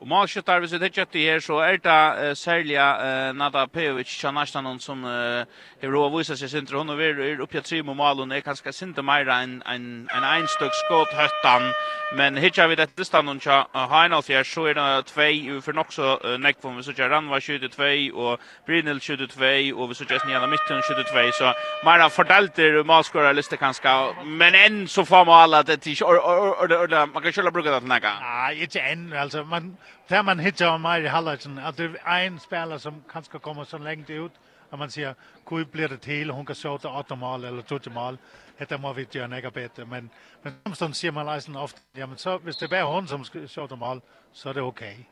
[0.00, 4.08] Og målskyttar, hvis vi ikke etter her, så er det uh, særlig uh, Nada Pejovic,
[4.20, 5.44] Kjannarstanon, som uh,
[5.82, 6.78] har råd viser seg sinter.
[6.80, 10.72] Hun er, oppe i tre med målen, er kanskje sinter mer enn en, en einstøk
[10.86, 11.68] skått høttan.
[12.16, 16.16] Men hittar vi dette standen tja Heinald her, så er det tvei, for nok så
[16.24, 21.28] uh, nekvom, vi sier Ranva 22, og Brynil 22, og vi sier Sniana Mitten 22,
[21.36, 21.52] så
[21.84, 27.20] mer enn fordelter målskåret liste kanskje, men enn så får man alle det til, man
[27.20, 28.16] kan ikke bruke det til nekka.
[28.24, 29.74] Nei, ikke enn, altså, man
[30.08, 33.78] där man hittar av mig i att det är en spelare som kanske kommer så
[33.78, 34.32] länge ut
[34.70, 35.14] att man säger
[35.50, 38.18] hur blir det till hon kan skjuta åtta mål eller två mål
[38.58, 40.10] detta må vi göra något bättre men
[40.42, 43.76] men samstånd ser man nästan ofta ja men så hvis det bara hon som skjuter
[43.76, 44.00] mål
[44.32, 45.08] så är det okej.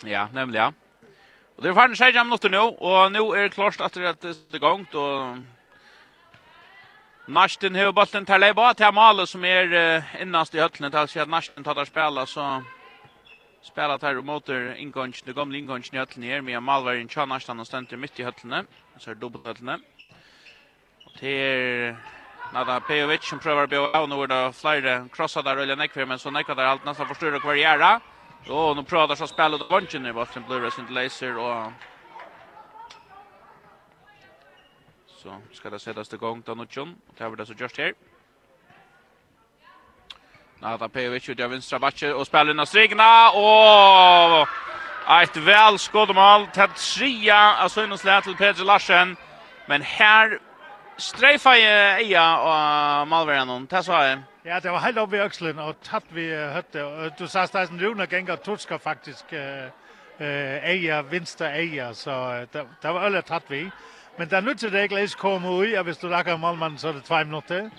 [0.00, 0.12] Okay.
[0.12, 0.74] Ja, nämligen.
[1.56, 4.56] Och det är fan sig jam nu och nu är det klart att det är
[4.56, 5.36] igång då
[7.26, 11.64] Nasten har bollen till Leiba till Amale som är innast i höllen till att Nasten
[11.64, 12.62] tar spela så
[13.62, 17.66] spela här och motor ingången, det gamla ingången i höllen här med Malvarin Chanastan och
[17.66, 18.66] ständer mitt i höllen.
[18.98, 19.82] Så är dubbelt höllen.
[21.04, 21.96] Och det
[22.54, 26.18] Nada Pejovic som prövar bli av nu är det flera krossar där eller nekver men
[26.18, 28.00] så nekvar där allt nästan förstör och variera.
[28.48, 31.72] Och nu prövar så spelar det vunchen i vart den blue sin laser och
[35.06, 36.96] Så ska det sättas gång då nu tjum.
[37.16, 37.94] Det har vi det så just här.
[40.62, 44.48] Nata Pejovic ut av vänstra backen och spelar in av Strigna och
[45.22, 49.16] ett väl skådemål till trea av Sönnslä till Pedro Larsen.
[49.66, 50.38] Men här
[50.96, 54.22] strejfar ju Eja och Malveren och det sa jag.
[54.42, 57.12] Ja, det var helt oppe i öxeln och tatt vi hötte.
[57.18, 59.24] Du sa att en Rune tutska faktiskt
[60.62, 61.94] Eja, vinstra Eja.
[61.94, 62.10] Så
[62.82, 63.70] det var öle tatt vi.
[64.16, 65.70] Men det nutser det inte ens komma ut.
[65.70, 67.70] Jag hvis du lackar Malman så det 2 minuter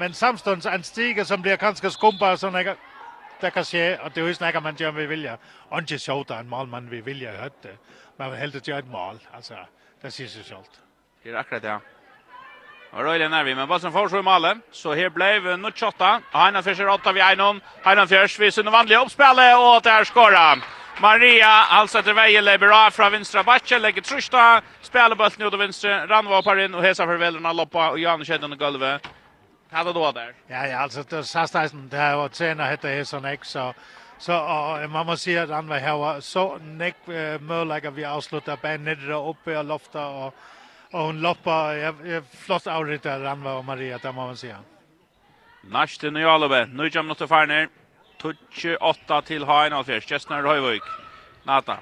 [0.00, 2.76] men samstånds en stiger, som blir ganske skumpa, så jeg,
[3.40, 5.36] det kan skje, og det er jo snakker man gjør med vilje.
[5.70, 7.76] Og ikke sjovt, er en mål man vil vilje hørt det.
[8.18, 9.60] Man vil heldig gjøre et mål, altså,
[10.02, 10.80] det sier seg sjovt.
[11.22, 11.78] Det er akkurat ja.
[12.92, 15.70] Og Røyle er vi, men bare som får så i malen, så her ble nå
[15.70, 16.18] tjotta.
[16.32, 20.08] Heinan Fjers er åtta vi einom, Heinan Fjers vi sunne vanlig oppspillet, og det er
[20.08, 20.64] skåret.
[21.00, 25.62] Maria, altså etter veien, leber av fra vinstra bakke, legger trusta, spiller bøtten ut av
[25.62, 29.06] vinstre, Ranva og Parin, og hesa farvelen av Loppa, og Jan Kjedden og gulvet.
[29.70, 30.34] Hade då där.
[30.46, 33.74] Ja, ja, alltså det Sastaisen där var tränar hette heter X så
[34.18, 36.96] så och man måste säga att han var här så näck
[37.40, 40.34] möjliga vi avslutar på nedre uppe och lofta och
[40.90, 44.58] och hon loppa jag flott outrit där han var och Maria där man måste säga.
[45.62, 47.68] Nästa nu Alve, nu kommer något för ner.
[48.18, 50.82] Touch 8 till Hain Alfjärs, Chestner Høyvøk.
[51.44, 51.76] Nata.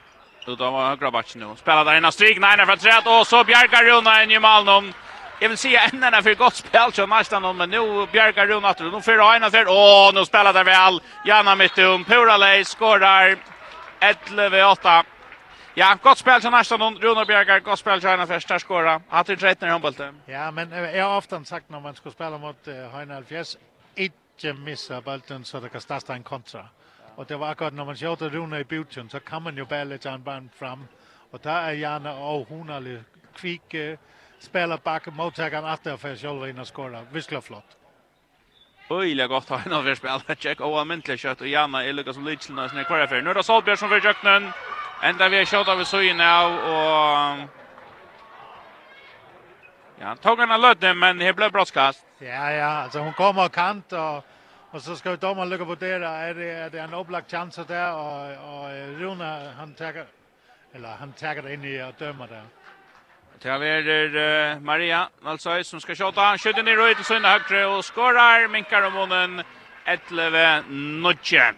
[0.46, 1.56] Då då var högra backen nu.
[1.56, 4.92] Spelar där innan stryk, nej, för träd och så bjärgar Runa i Malmö.
[5.40, 9.00] Jag vill säga en för gott spel så nästan men nu Bjärka Ron åter nu
[9.00, 9.64] för en affär.
[9.68, 11.00] Åh, nu spelar där väl.
[11.24, 13.36] Janna Mittum Puralej skorar
[14.00, 15.04] 11-8.
[15.74, 19.00] Ja, gott spel så nästan någon Ron Bjärka gott spel så en affär där skora.
[19.08, 20.20] Att det rätt när bollen.
[20.26, 23.56] Ja, men jag har ofta sagt när man ska spela mot Heinal Fjärs
[23.94, 26.68] inte missa bollen så det kan starta en kontra.
[27.16, 29.84] Och det var akkurat när man skjuter Rune i buten så kan man ju bara
[29.84, 30.84] lägga en band fram.
[31.30, 33.04] Och där är Janna och hon är
[33.36, 33.74] kvick
[34.38, 37.04] spelar backen mottagaren efter för Kjolin och skorar.
[37.12, 37.76] Visst flott.
[38.90, 42.68] Öjla gott har han av spela check och amentlig kött och Janna är som Lichlen
[42.68, 43.22] sen kvar för.
[43.22, 44.50] Nu är det Solbjörn som för jöknen.
[45.02, 47.48] Ända vi skjuter vi så in av och
[50.00, 52.06] Ja, tog han lödde men det blev brottskast.
[52.18, 54.24] Ja ja, alltså hon kommer kant och
[54.70, 56.28] Och så ska de man lucka på det där.
[56.28, 57.94] Är det, är det en upplagt chans där?
[57.94, 58.70] Och, och
[59.00, 60.06] Rune, han tar
[60.72, 62.44] eller han tar det in i och dömer där.
[63.42, 66.20] Det er uh, Maria Valsøy som skal skjøta.
[66.32, 68.48] Han skjøter ned til Sønne Høgre og skårer.
[68.50, 69.42] Minkar om månen
[69.86, 71.54] 11-0.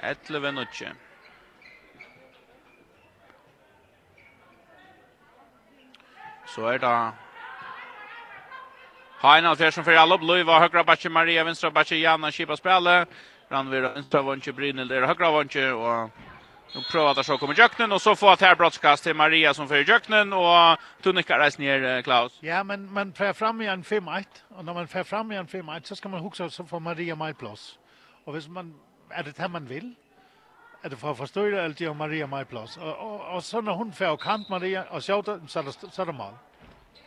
[0.00, 0.94] 11-0.
[6.46, 7.12] Så er det
[9.20, 13.06] Hain Alfjær som fyrir allop, Luiva, Høgra Batje, Maria, Vinstra Batje, Janna, Kipa Spjale,
[13.50, 16.10] Ranvira, Vinstra Vonsje, Brynil, Dere Høgra Vonsje, og
[16.74, 19.68] Nu prövar att så kommer Jöknen och så får att här brottskast till Maria som
[19.68, 22.38] för Jöknen och Tunika rejs ner Klaus.
[22.40, 25.96] Ja, men man får fram igen 5-1 och när man får fram igen 5-1 så
[25.96, 27.78] ska man huxa så får Maria mer plus.
[28.24, 28.74] Och hvis man
[29.10, 29.94] är det här man vill
[30.82, 32.76] är det för att förstå det alltid om Maria mer plus.
[32.76, 36.32] Och, och, och så när hon får kant Maria och så så så det mål.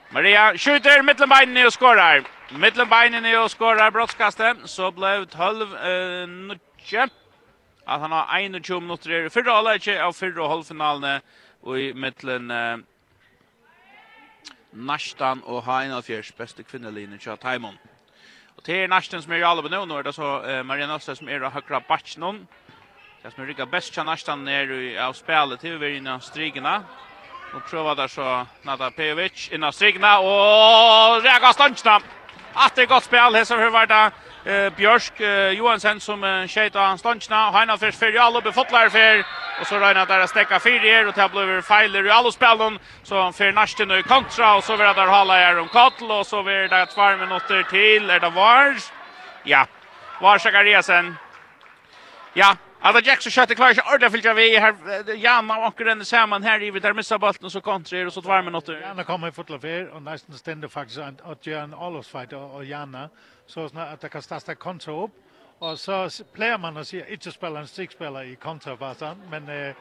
[0.10, 2.24] Maria skjuter mittenbeinen och skorar.
[2.52, 6.28] Mittenbeinen och skorar brottskastet så blev 12 eh,
[7.90, 11.16] at han har 21 minutter i fyrre halvleitje av fyrre halvfinalene
[11.66, 12.82] og i midtelen eh,
[14.72, 17.80] Nashtan og Haina Fjers, beste kvinneline til Taimon.
[18.58, 21.18] Og til Nashtan som er i alveg nå, nå er det så eh, Maria Østre
[21.18, 22.46] som er av høyre batsjen.
[23.24, 24.70] Det som er rikket best til Nashtan er
[25.02, 26.78] av spillet til vi er inne av strigene.
[27.50, 31.98] Og prøver der så Nada Pejovic inne av strigene, og Rega Stansjna!
[32.54, 34.10] At det er godt spill, hesser høyverda
[34.50, 38.42] eh, Björsk eh, Johansson som eh, skjøt av hans lunsjene, og Heinald først fyrir alle,
[38.42, 39.26] befotler fyrir,
[39.60, 42.80] og så regner der å stekke fire her, og det blir feiler i alle spillene,
[43.04, 46.26] så han fyrir nærsten i kontra, og så vil der hala her om kattel, og
[46.26, 48.74] så vil det tvær minutter til, er det var?
[49.46, 49.66] Ja,
[50.22, 51.14] var Sakariasen.
[52.36, 56.44] Ja, Alla Jackson skötte klar sig ordentligt fyllt vi i här Janna åker den samman
[56.44, 58.80] här i vid där missar bollen och så kontrar och så tvär minuter.
[58.82, 62.66] Janna kommer i fotla för och nästan ständer faktiskt att göra en Olofs fight och
[62.66, 63.10] Janna
[63.50, 65.12] så snart att det kan starta kontra upp
[65.60, 68.78] och så plejer man att säga inte spela en stickspelare i kontra
[69.30, 69.76] men eh,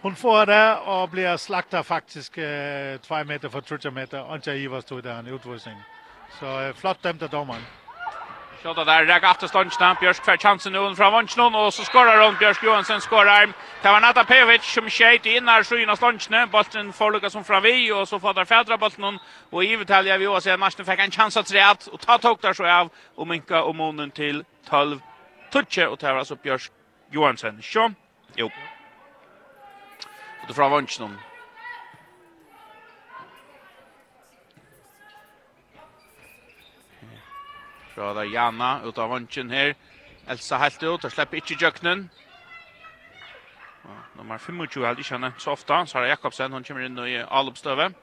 [0.00, 4.52] hon får det och blir slaktad faktiskt eh, 2 meter för 30 meter och inte
[4.52, 5.76] Ivers stod där en utvisning.
[6.40, 7.62] Så eh, flott dömt av domaren.
[8.64, 12.36] Kjøtta der, rek aftur ståndsna, Bjørsk fer chansen nu fra vansjnån, og så skorar hon,
[12.40, 13.50] Bjørsk Johansen skorar.
[13.82, 17.60] Det var Nata Pejovic som skjeit inn her sjøen av ståndsna, bolten forlukka som fra
[17.60, 19.18] vi, og så fattar fædra bolten hon,
[19.52, 22.56] og i ivetalja vi også, Marsten fikk en chans at treat, og ta tok der
[22.56, 22.88] så av,
[23.20, 24.96] og minka om månen til 12
[25.52, 26.72] tutje, og det var altså Bjørsk
[27.12, 27.60] Johansen.
[27.60, 27.90] Sjå,
[28.40, 28.48] jo.
[30.40, 31.20] Og det fra vansjnån,
[37.94, 39.74] fra Diana ut av vansjen her.
[40.28, 42.08] Elsa helt ut, og slipper ikke jøkkenen.
[44.16, 45.86] Nummer 25 helt ikke henne så ofte.
[45.86, 47.94] Sara Jakobsen, hun kommer inn i Alupstøvet.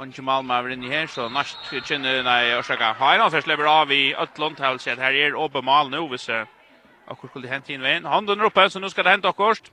[0.00, 4.14] Onki Malma er i her, så næst kjenner, nei, årsaka, Hainan først lever av i
[4.14, 7.84] Øtlund, til å si at her er åpe mal nå, hvis akkur skulle hente inn
[7.84, 8.08] veien.
[8.08, 9.68] Hånden er oppe, så nå skal det hente akkurat.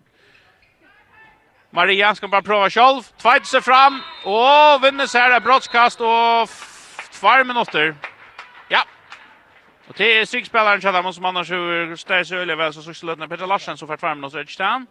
[1.72, 6.50] Maria skal bare prøve selv, tveit seg fram, og vinner seg her, brottskast, og
[7.16, 7.94] tvær minutter.
[9.90, 13.28] Och det är sex spelare som annars som annars så Stas Ölev så så slutna
[13.28, 14.88] Peter Larsen så fort fram och så är det stan.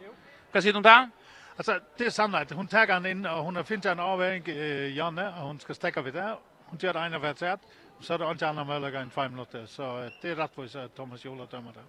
[0.53, 1.11] Kan se de där?
[1.57, 2.53] Alltså det är sannolikt.
[2.53, 6.03] Hon tar han in och hon finner en avväg eh, Janne och hon ska stäcka
[6.03, 6.37] vid det.
[6.67, 7.61] Hon gör det ena för ett
[8.01, 9.67] Så är det inte annan möjlighet än fem minuter.
[9.67, 11.85] Så det är rättvist att Thomas Jola dömer det.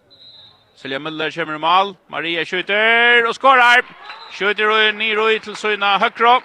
[0.76, 1.96] Silja Müller kommer i mål.
[2.08, 3.86] Maria skjuter och skorar.
[4.32, 6.42] Skjuter och ner och till sina Höckro.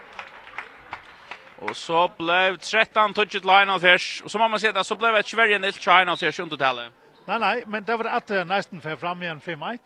[1.69, 4.25] Og så blev 13 touchet line av fish.
[4.25, 6.93] Och så man se det, så blev det Sverige nil China av fish under talet.
[7.27, 9.79] Nej nej, men det var att nästan för fram igen 5-1.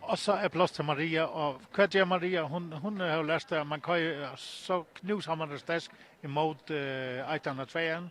[0.00, 3.80] Och så är plass till Maria och Katja Maria hon hon har läst att man
[3.80, 5.90] kan jo så knusa man det stäsk
[6.22, 8.08] emot eh, 802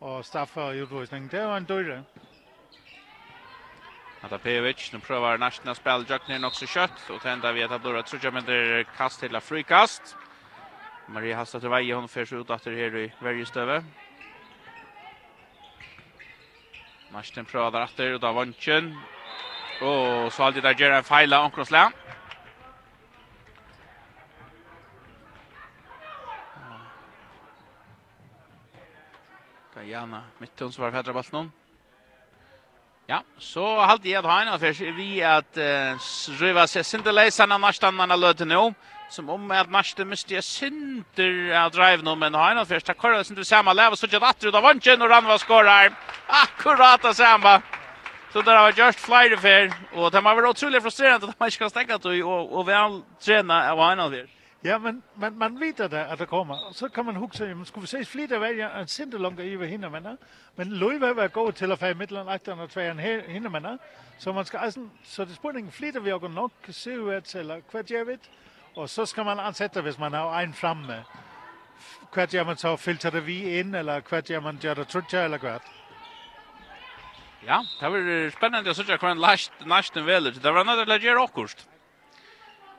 [0.00, 1.28] og Staffa utrustning.
[1.28, 2.02] Det var en dörr.
[4.20, 7.78] Att Pevic nu prövar å spille jag ner också kött och tända vi att det
[7.78, 10.16] blir ett så jag men det kast till frikast.
[11.08, 13.78] Maria Hasta til veie, hon fyrs ut etter her i vergestøve.
[17.14, 18.90] Marsten prøver etter, og da vantjen.
[19.80, 21.96] Og så alltid der gjør en feil av Ankrosland.
[29.78, 31.48] Gajana, midtun som var fædra ballen.
[33.08, 36.08] Ja, så halte jeg at ha en, vi at uh,
[36.42, 38.66] røyva seg sindelei, sanna narstan manna løte nå.
[38.68, 42.90] Ja som om at Marsten miste jeg synder av drive nå, men har han først
[42.92, 45.92] akkurat sin samme lev, og så gjør det ut av vannsjen, og Ranva skårer
[46.28, 47.58] akkurat av samme.
[48.32, 51.64] Så det har gjort flere fer, og det har vært utrolig frustrerende at man ikke
[51.64, 54.34] kan stekke til og, og vel trene av han først.
[54.64, 57.86] Ja, men, men man vet at, at det kommer, så kan man huske, jamen, skulle
[57.86, 60.06] vi ses flere vælger en sinde langt i ved hende, men,
[60.56, 63.78] men vil være god til at fære midtland, etter og tvære hende, men,
[64.18, 67.46] så man skal, altså, så det spørger ingen flere vi har nok, se ud til,
[67.70, 68.18] hvad gør vi?
[68.78, 71.04] Och så ska man ansätta hvis man har en framme.
[72.12, 75.22] Kvart gör man så filtrar det vi in eller kvart gör man gör det trutja
[75.22, 75.62] eller kvart.
[77.46, 80.40] Ja, det var spännande att se hur en last nästan väl.
[80.40, 81.68] Det var något lägger akkurst.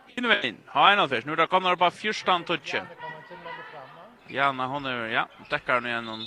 [0.07, 0.57] Invägen.
[0.67, 2.85] Ha en av Nu där kommer bara fyrstan touchen.
[4.27, 6.25] Ja, när hon är ja, täcker nu igen någon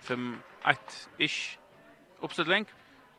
[0.00, 1.58] 5 1 ish
[2.20, 2.64] uppställning.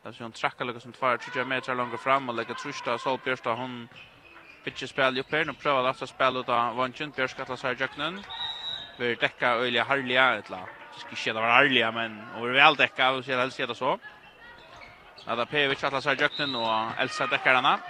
[0.02, 3.02] Där så hon trackar lika som 2 3 meter längre fram och lägger trusta så
[3.02, 3.88] Solbjörsta hon
[4.64, 5.44] Bitche spel upp här.
[5.44, 7.10] Nu prövar Lasse spel ut av Vanchen.
[7.10, 8.24] Björk ska ta sig jacken.
[8.96, 10.68] Vi täcka öliga Harlia etla.
[10.90, 13.98] Ska inte vara Harlia men och vi väl täcka och så helst så.
[15.24, 17.80] Ada Pevic atlas har jacken och Elsa täcker den.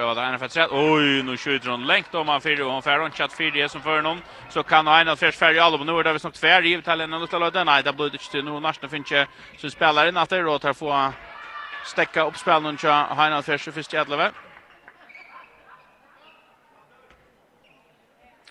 [0.00, 0.66] pröva det här för tre.
[0.70, 3.80] Oj, nu skjuter hon längt om han fyra och hon färd hon chatt det som
[3.80, 4.18] för honom.
[4.48, 7.00] Så kan han att först färdig alla på nu där vi snart tvär givet till
[7.00, 7.64] en liten löda.
[7.64, 9.26] Nej, det blir inte nu nästa finche
[9.58, 11.12] så spelar in att det då tar få
[11.84, 12.76] stäcka upp spelen
[13.10, 14.49] och han har först först jävla 11.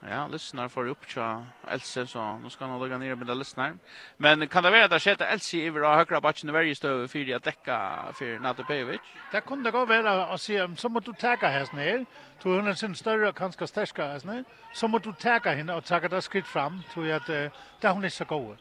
[0.02, 3.78] Ja, lyssnar får upp tja Else så nu ska han lägga ner med lyssnar.
[4.18, 7.36] Men kan det vara att skete Else i vår högra backen i varje stöv för
[7.36, 9.02] att täcka för Natopevic?
[9.32, 12.06] Det kunde gå väl att se så måste du täcka här snäll.
[12.44, 14.44] Du hon är sin större kanske stärska här snäll.
[14.74, 18.04] Så måste du täcka henne och täcka det skritt fram tror jag att det hon
[18.04, 18.58] är så god.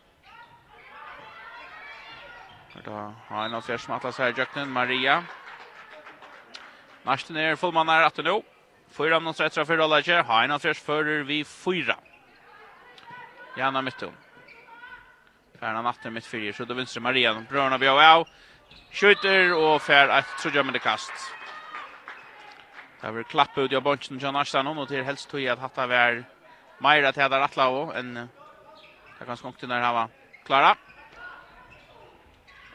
[2.84, 5.24] Då har en av fjärsmattas här Jöknen Maria.
[7.02, 8.42] Nästa ner fullmannar att nu.
[8.90, 10.22] Fyra minutter etter fyra leger.
[10.22, 11.96] Hain at først fører vi fyra.
[13.56, 14.12] Janna Mittum.
[15.60, 16.52] Färna natten mitt fyra.
[16.52, 17.34] Så då vinster Maria.
[17.48, 18.28] Bröna vi av.
[18.92, 21.12] Skjuter och fär att så med det kast.
[23.00, 26.24] Där var klappa ut jag bunchen John Ashton og til helst tog att hatta vär
[26.80, 28.28] Maira till där Atlao en
[29.18, 30.08] det kan skånka till när han var
[30.44, 30.76] klara.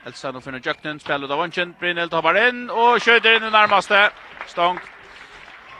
[0.05, 3.49] Elsa nu finner Jöknen, spelar ut av bunchen, Brynhild hoppar inn, och skjuter in i
[3.49, 4.11] närmaste.
[4.47, 4.81] Stångt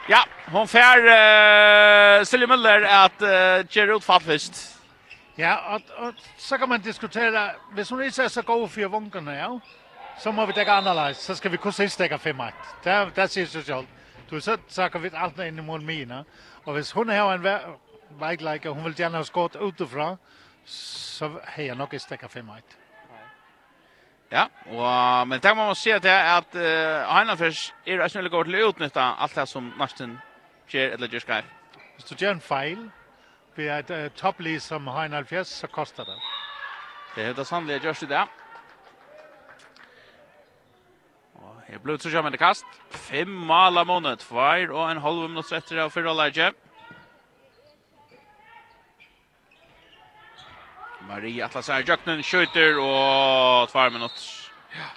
[0.10, 0.20] Ja,
[0.52, 4.80] hon fær uh, Silje Møller att uh, gjøre ut fast
[5.38, 9.32] Ja, og, og, så kan man diskutera, hvis hon inte är så god för vunkene,
[9.32, 9.60] ja,
[10.20, 12.52] så må vi dekke annerledes, så ska vi kunne sist däcka 5-1.
[12.84, 13.88] Det, det sier seg selv.
[14.30, 16.26] Du så saker vi allt i mot mine,
[16.66, 17.44] Och hvis hon har en
[18.20, 20.18] väg like hon vill gärna ha skott utifrån,
[20.66, 22.62] så har jag nog inte däcka 5-1.
[24.34, 28.10] Ja, og, men det man må si at det er at uh, Heinafers er det
[28.10, 30.16] snillig over til å utnytte alt det som Narsten
[30.74, 31.52] gjør eller gjør skar.
[31.94, 32.80] Hvis du gjør en feil
[33.54, 36.18] ved et uh, topplig som Heinafers, så koster det.
[37.14, 38.24] Det er det sannlige gjørs i det.
[41.38, 42.66] Og her ble det så kjømmende kast.
[42.90, 46.50] Fem mal av måned, tvær og en halv minutter etter av fyrre leidje.
[46.50, 46.73] Ja.
[51.08, 54.20] Marie Atlasar Jöknen skjuter og tvær minutt.
[54.74, 54.90] Ja.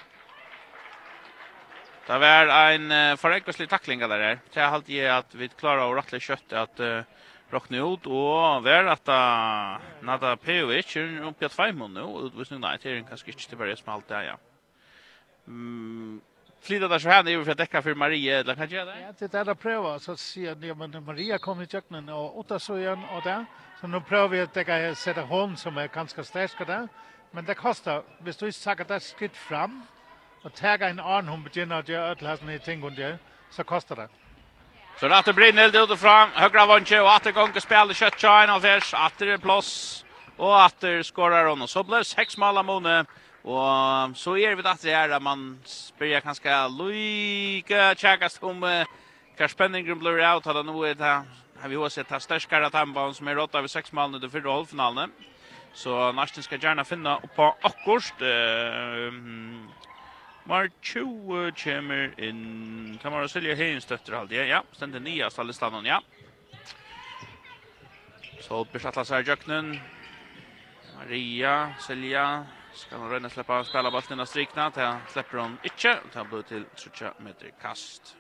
[2.07, 4.39] Det var en uh, forenkelslig tackling där där.
[4.51, 7.03] Så jag halt ju att vi klarar att rattla kött att uh,
[7.51, 12.39] rockna ut och väl att uh, Nada Pevic är uppe i fem nu och det
[12.39, 14.39] visst nej det är kanske inte det bara smalt där ja.
[15.47, 16.21] Mm
[16.67, 19.01] flyttar där så här nu för att täcka för Maria eller kanske det.
[19.01, 20.59] Ja, det där pröva så att se att
[21.07, 23.47] Maria kommer i köknen och åtta så igen och där.
[23.81, 26.89] Så nu prövar vi att täcka sätta home som är ganska starka där.
[27.31, 29.83] Men det kostar, hvis du ikke tager det skridt frem,
[30.45, 33.17] og tager en annen hun begynner at gjøre ødelassen i ting hun gjør,
[33.51, 34.09] så koster det.
[34.97, 38.63] Så det Ratter Brynhild ut og fram, høyre vantje, og Atter Gonke spiller kjøttkjøren av
[38.63, 40.05] vers, Atter er plass,
[40.39, 41.63] og Atter skårer hun.
[41.63, 42.99] Og så ble det seks mål av Mone,
[43.45, 49.99] og så er vi det her, at man spiller kanskje lykke tjekkast om hva spenningen
[50.01, 51.17] blir av, og nå er det
[51.61, 55.11] har vi også sett sterskare tambaun som er rått over seks malene til fyrre halvfinalene.
[55.77, 58.23] Så Narsten ska gärna finna på akkurst.
[58.23, 59.13] Uh,
[60.45, 62.99] Mar 20 kommer inn.
[63.03, 64.47] Kan man sälja selge høyenstøtter halde?
[64.47, 66.01] Ja, stendte nyast nya standen, ja.
[68.41, 69.81] Så besatla seg Jöknen.
[70.97, 72.47] Maria, Silja.
[72.73, 75.65] Ska hon röna släppa spela bollen och strikna, til släpper hon inte.
[75.65, 78.17] ikke, og til han blir til 30 meter kast.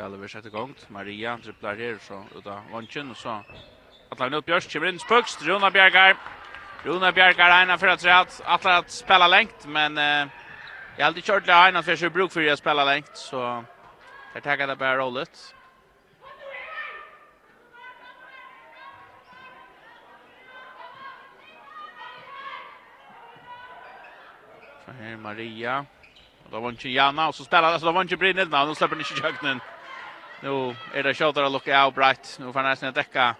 [0.00, 0.74] spelar vi sätter igång.
[0.88, 3.44] Maria dribblar här så utan vanchen och så.
[4.08, 5.42] Att lägga upp Bjørs kommer in spøks.
[5.42, 6.16] Runa Bjergar.
[6.84, 10.28] Runa Bjergar ena för att rätt att att spela längt men eh,
[10.96, 13.64] jag har alltid kört det ena för att bruk för att spela längt så
[14.34, 15.54] jag takker det bara rollet.
[24.84, 25.86] Så her Maria.
[26.44, 28.68] Och då var inte Janna och så spelar det, så da var inte Brynildna, og
[28.68, 29.60] nå släpper ni ikke kjøkkenen.
[30.42, 32.36] Nu är det shoulder att lucka av bright.
[32.40, 33.36] Nu får nästan täcka.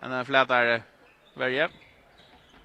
[0.00, 0.82] En flätar
[1.34, 1.68] varje.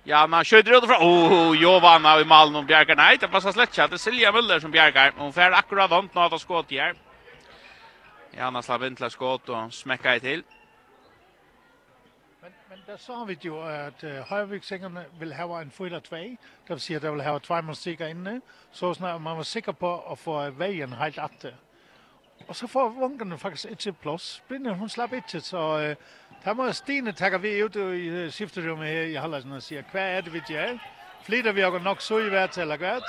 [0.04, 2.96] Ja, man skjuter ut från oh Jovanna i Malmö och bjärkar.
[2.96, 3.98] Nej, det passar slett inte.
[3.98, 5.14] Silja Müller som bjärkar.
[5.18, 6.96] Hon får akkurat ont något av skott här.
[8.32, 10.44] Janna slapp in till skott och smäcka i till.
[12.42, 16.16] Men men där sa vi ju att uh, Højviksingerne vill ha en fyra två.
[16.16, 16.38] Det
[16.74, 18.42] vill säga det vill ha två mål inne.
[18.72, 21.46] Så snart man var säker på att få vägen helt att.
[22.48, 24.44] Og så får vunkerne faktisk ikke plass.
[24.48, 25.96] Brynne, hun slapp ikke, så uh,
[26.46, 30.22] der må Stine takke vi ut i skifterummet her i Hallersen og sier, hva er
[30.22, 30.78] det vi gjør?
[31.26, 33.08] Flyter vi og nok så i hvert eller hvert?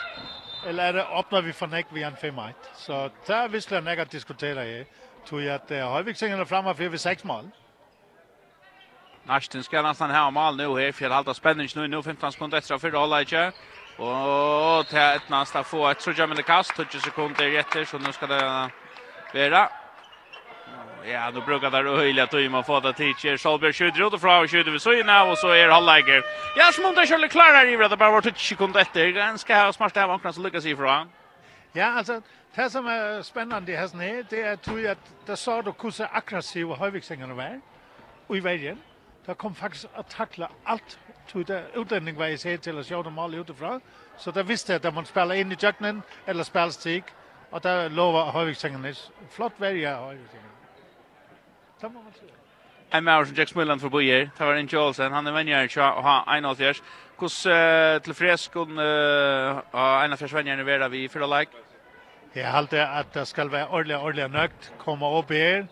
[0.66, 2.54] Eller er det åpner vi for nek vi en 5-1?
[2.74, 4.84] Så der er visst nek at diskutere her.
[5.26, 7.44] Tror jeg at øh, Højviksingerne fremme for vi 6 mål.
[9.26, 12.78] Narsten skal nästan ha mål nu här för halta spänning nu nu 15 sekunder efter
[12.78, 13.52] för hålla inte.
[13.98, 18.26] Och till ett nästa få ett så jag kast 20 sekunder efter så nu ska
[18.26, 18.70] det
[19.32, 19.68] Vera.
[21.04, 24.70] Ja, nu brukar det öjliga tumma få det teacher Solberg skjuter ut och från skjuter
[24.70, 26.24] vi så in och så är halvläger.
[26.56, 29.08] Ja, som inte skulle klara det i det bara vart 20 sekunder efter.
[29.08, 31.10] Ganska här smarta här vankna så lyckas ifrån.
[31.72, 32.22] Ja, alltså
[32.54, 35.72] det som är spännande i hästen här, det är tror jag att det sa då
[35.72, 37.60] kusse aggressiva höjviksängarna var.
[38.26, 38.78] Och i vägen,
[39.26, 40.98] där kom faktiskt att tackla allt
[41.32, 43.80] tog det utlänning var i sig till att sjå dem alla utifrån.
[44.18, 47.04] Så det visste jag att man spelar in i jöknen eller spelar stig.
[47.50, 49.12] Og der lover Højviksengenes.
[49.30, 50.14] Flott vælger af
[51.80, 52.30] Det må man sige.
[52.98, 54.18] En med som Jack Smilland for Bojer.
[54.18, 55.12] Det var en Jolsen.
[55.12, 56.82] Han er venjer i og har 71.
[57.16, 57.52] Hos uh,
[58.02, 61.52] til freskon uh, og 71 venjer nu er vi for like.
[62.34, 64.72] Jeg halte at det skal være ordentlig, ordentlig nøgt.
[64.78, 65.64] Komme opp her.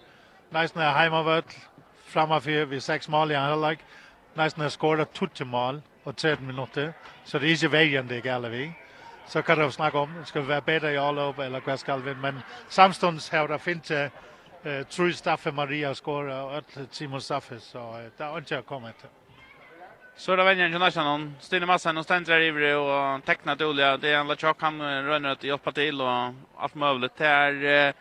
[0.50, 1.68] Nästan er heimavøtt.
[2.06, 6.46] Framme for vi seks mål i andre Nästan Nesten er skåret 20 mål og 13
[6.46, 6.92] minutter.
[7.24, 8.83] Så det er ikke veien det gäller vi
[9.26, 12.04] så kan det jo snakke om, skal vi være bedre i overløb, eller hvad skal
[12.04, 14.10] vi, men samstånds har der fint eh
[14.64, 19.10] uh, True Staffe Maria score, og uh, Simon Staffe, så uh, der er ikke at.
[20.16, 21.30] Så er det venner international.
[21.40, 23.96] Stine Madsen og i Rivre og Tekna Dolia.
[23.96, 27.10] Det er en Lachok, han rønner at hjelpa til og alt mulig.
[27.18, 27.92] Det er...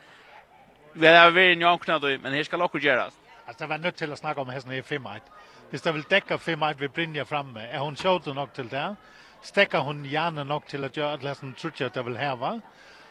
[0.96, 3.14] Vi er veldig njankna då, men her skal okkur göras.
[3.46, 5.22] Alltså det var nødt til å snakke om hesten i 5-1.
[5.70, 8.96] Hvis det vil dekke 5-1 vi brinner framme, er hun sjått nok til det?
[9.44, 12.62] stäcker hon gärna nog till att göra att en trutja det vill här va.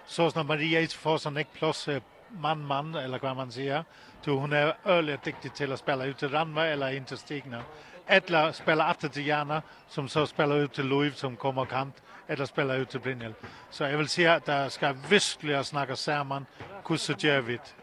[0.07, 1.89] Så när Maria är får sån ek plus
[2.28, 3.85] man man eller vad man säger.
[4.24, 7.62] Du hon är öligt duktig till att spela ut till Ranva eller inte Stigna.
[8.07, 12.47] Eller spela åter till Jana som så spelar ut till Louis som kommer kant eller
[12.47, 13.35] spela ut till Brynjel.
[13.70, 16.47] Så jag vill säga att det ska visstliga snacka samman
[16.89, 17.74] hur så gör vi det.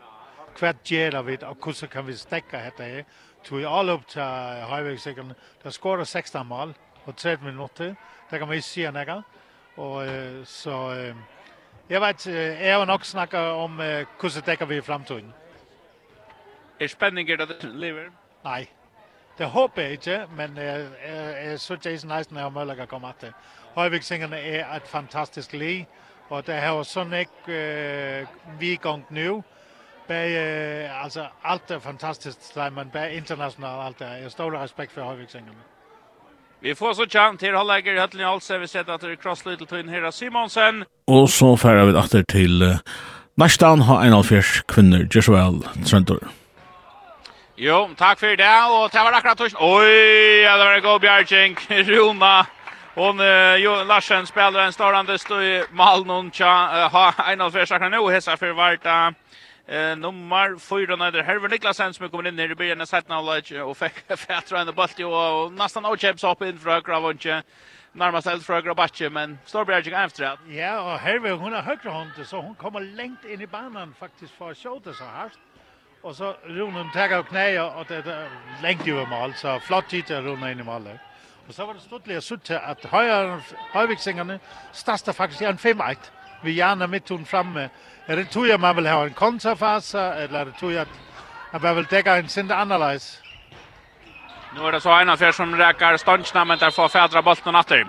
[0.55, 3.05] Kvart gör vi det och hur så kan vi stäcka detta här.
[3.43, 5.35] Tog jag all upp till Højvæksikkernen.
[5.63, 6.73] det scorer 16 mål
[7.05, 7.95] på 30 minutter.
[8.31, 9.21] Det kan man ju se nækker.
[9.77, 10.07] Og
[10.45, 11.15] så eh
[11.89, 12.27] jag vet,
[12.61, 13.79] jeg og nog snakker om
[14.21, 15.33] hur så täcker vi i fremtiden.
[16.79, 18.09] Er spændingen det lever?
[18.43, 18.67] Nej,
[19.37, 20.91] det hoppas jag inte, men øh,
[21.51, 23.33] är så Jason Eisen jag mulig kommer att det.
[23.75, 25.87] Højviksingerne er et fantastisk lig,
[26.29, 29.43] og det har sådan ikke uh, vi gang nu,
[30.07, 34.13] Bag, uh, altså, alt er fantastisk, men bag internationellt alt er.
[34.13, 35.59] Jeg har stor respekt for Højviksingerne.
[36.61, 38.57] Vi får så tjan til halvleger i Høtlen i Alse.
[38.59, 40.83] Vi ser at det er cross little twin her Simonsen.
[41.07, 42.81] Og så færer vi etter til uh,
[43.39, 46.19] Nærstan har en av fjers kvinner, Jesuel Trentor.
[47.55, 48.51] Jo, takk for det.
[48.75, 49.55] Og det var akkurat tørs.
[49.55, 49.87] Oi,
[50.43, 51.55] ja, det var en god bjergjeng.
[51.93, 52.33] Rona.
[52.99, 57.55] Hon uh, jo Larsen spelar en starande stå i Malnon tja uh, ha en av
[57.55, 58.03] fjers akkurat nå.
[58.11, 58.99] Hessa for varta.
[59.07, 59.28] Uh,
[59.71, 63.25] Eh nummer 4 när Herve Niklasen som kommer in ner i början av sätten av
[63.25, 67.43] Lodge och fick fätra en boll och nästan out chips upp in från Gravonche.
[67.91, 70.55] Närmast helt från Grabatche men Storbjerg gick efter det.
[70.55, 74.33] Ja, och Herve hon har högre hand så hon kommer långt in i banan faktiskt
[74.33, 75.31] för att skjuta så här.
[76.01, 78.29] Och så Ronen tar av knä och det är
[78.61, 80.89] längt över mål så flott hit Ronen in i mål.
[81.47, 83.41] Och så var det ståtliga sutt att höja
[83.71, 84.39] Höjviksingarna
[84.71, 85.97] stastar faktiskt en 5-1
[86.41, 87.69] vi gärna mittun framme.
[88.05, 90.87] Är det tror jag man vill ha en kontrafasa eller det tror jag
[91.51, 93.21] att man vill täcka en sinde analyze.
[94.55, 97.87] Nu är det så ena för som räkar ståndsnamnet där får fädra bollen åter.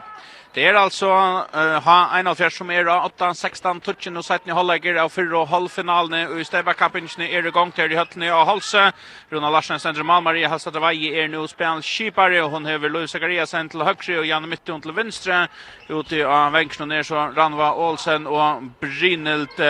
[0.52, 4.52] Det är alltså uh, ha en av fjärde som är 8-16 touchen och sätter ni
[4.52, 8.32] hållägger av fyra och halvfinalen och i stäva kappingen är det gång till i höllene
[8.32, 8.92] av Halse.
[9.28, 13.68] Runa Larsen sänder Malmarie Halsa Davaji är nu spelande skipare och hon över Louis Zachariasen
[13.68, 15.48] till högre och Janne Mytte till venstre.
[15.88, 19.60] Ute av vänksen ner så Ranva Olsen och Brynelt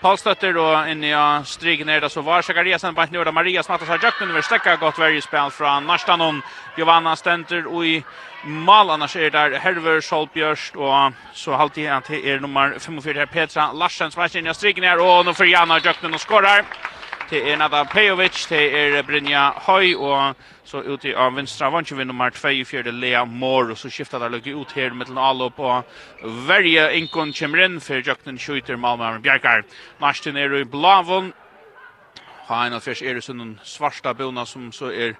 [0.00, 3.88] Paul Stötter då inn i strygen ner där så var Sakariasen bant nu, Maria Smattas
[3.88, 6.42] har jakt, över stäcka gott godt spel från fra Narstanon,
[6.76, 8.04] Giovanna Stenter och i
[8.44, 13.26] mål annars er der Herver Solbjørst og så halvtid at det er nummer 45 här
[13.26, 16.64] Petra Larsen som er inn i strygen her og nå får Jana jakt, men skorar.
[17.30, 22.04] Det er Nada Pejovic, det er Brynja Høy, og så ute av venstre vant, vi
[22.06, 25.18] nummer 2 i fjerde Lea Moore, og så skiftet der løgge ut her med den
[25.18, 25.82] alop, og
[26.46, 29.64] verje inkon kommer inn, for Jøknen skjuter Malmøren Bjerkar.
[29.98, 31.32] Marsten er i Blavon,
[32.46, 35.16] ha en av fjers er sånn svarta bona som så er,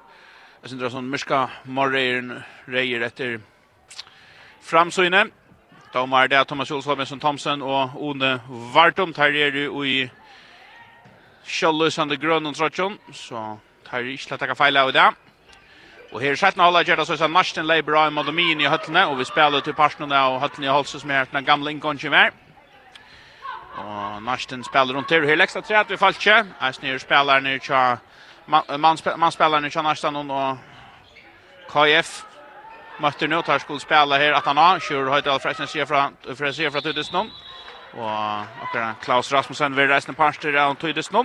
[0.60, 2.36] jeg synes det er sånn myrska morreiren
[2.70, 3.40] reier etter
[4.62, 5.24] framsøyne.
[5.90, 10.06] Da var det Thomas som Thomsen og One Vartum, tar er i
[11.46, 15.06] Kjøllus han det grønne trøtjon, så tar vi ikke til takke feil av det.
[16.12, 19.06] Og her i 17 alle gjør det sånn Marsten leier bra i Modomien i høttene,
[19.10, 22.34] og vi spiller til Parsnene og høttene i Holse som er den gamle inngången mer.
[23.76, 26.38] Og Marsten spiller rundt til, her lekst tre at vi falt ikke.
[26.60, 27.40] Jeg snir spiller
[28.46, 30.58] man til mannspillerne til Narsten og
[31.70, 32.22] KF
[33.02, 36.08] møtter nå, tar skulle spille her at han har, kjører høyt eller forresten sier fra,
[36.24, 37.45] fra, fra, fra, fra, fra,
[37.96, 41.24] Og akkurat Klaus Rasmussen vil reisende parster av Tøydes nå.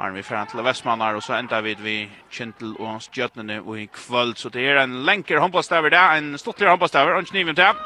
[0.00, 1.96] Arne vi ferden til Vestmannar, og så enda vi vi
[2.32, 4.34] Kjentel og Stjøtnene og i kvöld.
[4.36, 7.76] Så det er en lenker håndballstaver der, en stortligere håndballstaver, og en knivim til.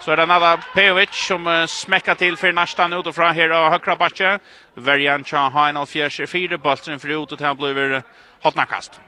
[0.00, 3.96] Så er det Nada Pejovic som uh, smekker til for nesten utenfra her og høyre
[4.00, 4.32] bakke.
[4.74, 8.02] Verjan tja ha en alfjers i fire, ut og til han blir
[8.42, 9.00] hotnakast.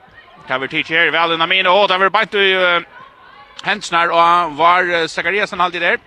[0.46, 5.08] Kaver Tietje her, vel unna mine, og det var bare i uh, og var uh,
[5.08, 5.98] Zachariasen alltid der.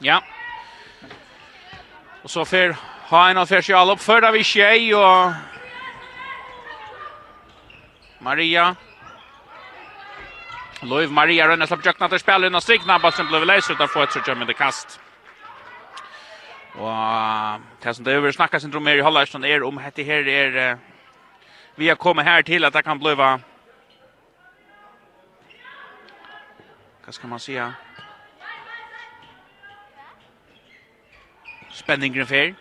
[0.00, 0.14] Ja.
[0.14, 0.35] ja.
[2.26, 2.72] Og så fer
[3.06, 5.34] ha en av fyrst för Før vi tjej og...
[8.20, 8.74] Maria.
[10.82, 12.98] Loiv Maria rønner slapp tjøkna til spillen og strikna.
[12.98, 15.00] Balsen ble leis få et så kjømmer det kast.
[16.74, 20.76] Og det som det øver snakka sin drømmer i Hollandsson er om hette her er
[21.76, 23.38] vi har kommet her til at det kan bli hva
[27.10, 27.85] skal man sige
[31.86, 32.54] Spenningren fer.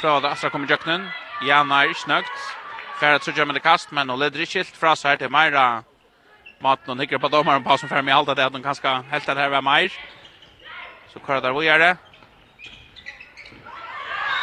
[0.00, 1.04] Prada Astra kommer jøknen.
[1.46, 2.40] Jan er snøgt.
[2.98, 5.84] Færa trudja med det kast, men hun leder ikke helt fra seg her til Meira.
[6.58, 9.26] Maten hun hikker på dommeren på som fermer i alt det at hun kanskje helt
[9.26, 9.94] det her var Meir.
[11.12, 11.92] Så kører der hvor gjør det.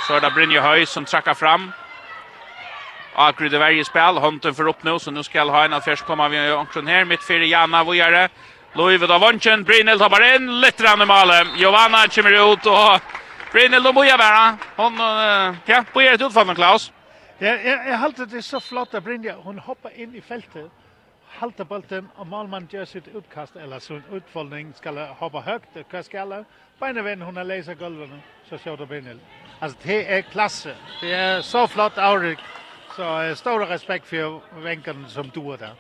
[0.07, 1.73] Så er det Brynje Høy som trakker fram.
[3.17, 6.05] Akkurat det verje spel, hånden för opp nå, så nå skal ha en av først
[6.05, 8.29] kommer vi omkring her, midt fire Jana, vad gjør det?
[8.75, 11.51] Loivet av Vonsen, Brynhild tar bare inn, litt rann i malen.
[11.59, 13.01] Giovanna kommer ut og
[13.53, 14.57] Brynel och bara.
[14.75, 16.91] Hon uh, ja, på ett utfall med Klaus.
[17.37, 20.71] Ja, jag jag håller det är så flott att Brynja hon hoppar in i fältet.
[21.27, 25.91] Halta bollen och Malman gör sitt utkast eller så en utfallning ska hoppa högt och
[25.91, 26.45] kast skalla.
[26.79, 28.09] Beina vän hon har läser golvet
[28.49, 29.19] så ser det Brynel.
[29.59, 30.75] Alltså det är klasse.
[31.01, 32.39] Det är så flott Aurik.
[32.95, 35.75] Så stor respekt för vänken som du där.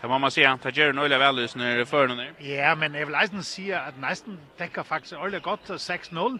[0.00, 3.06] Det må man säga, det gör en öjliga vällys när det för Ja, men jag
[3.06, 6.38] vill nästan säga att nästan täcker faktiskt öjliga gott 6-0.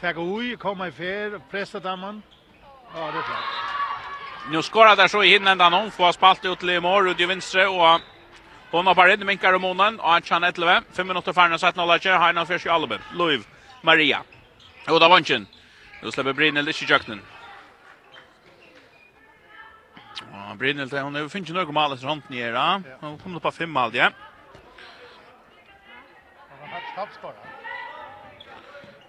[0.00, 2.22] Fäga ui, komma i fär, pressa damman.
[2.94, 3.44] Ja, det är klart.
[4.50, 7.26] Nu skorar där så i hinnen där någon får spalt ut till Mor ut i
[7.26, 8.00] vänstre och
[8.70, 10.82] hon har bara minkar om månen och han tjänar 11.
[10.92, 12.98] 5 minuter färna så att nolla kör Hainan för sig Albe.
[13.14, 13.46] Louis
[13.82, 14.22] Maria.
[14.88, 15.46] Och där vanchen.
[16.02, 17.20] Nu släpper Brynel i jöknen.
[20.32, 22.82] Ja, Brynel hon har finns ju några mål i runt nere.
[23.00, 24.10] Hon kommer på fem mål, ja.
[26.60, 27.20] Han har haft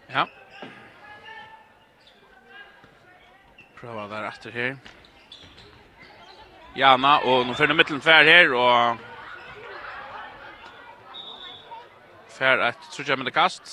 [0.07, 0.27] Ja.
[3.81, 4.75] Prøver der etter her.
[6.75, 8.97] Jana, og nå finner mittelen fær her, og
[12.35, 13.71] fær et trutja med det kast.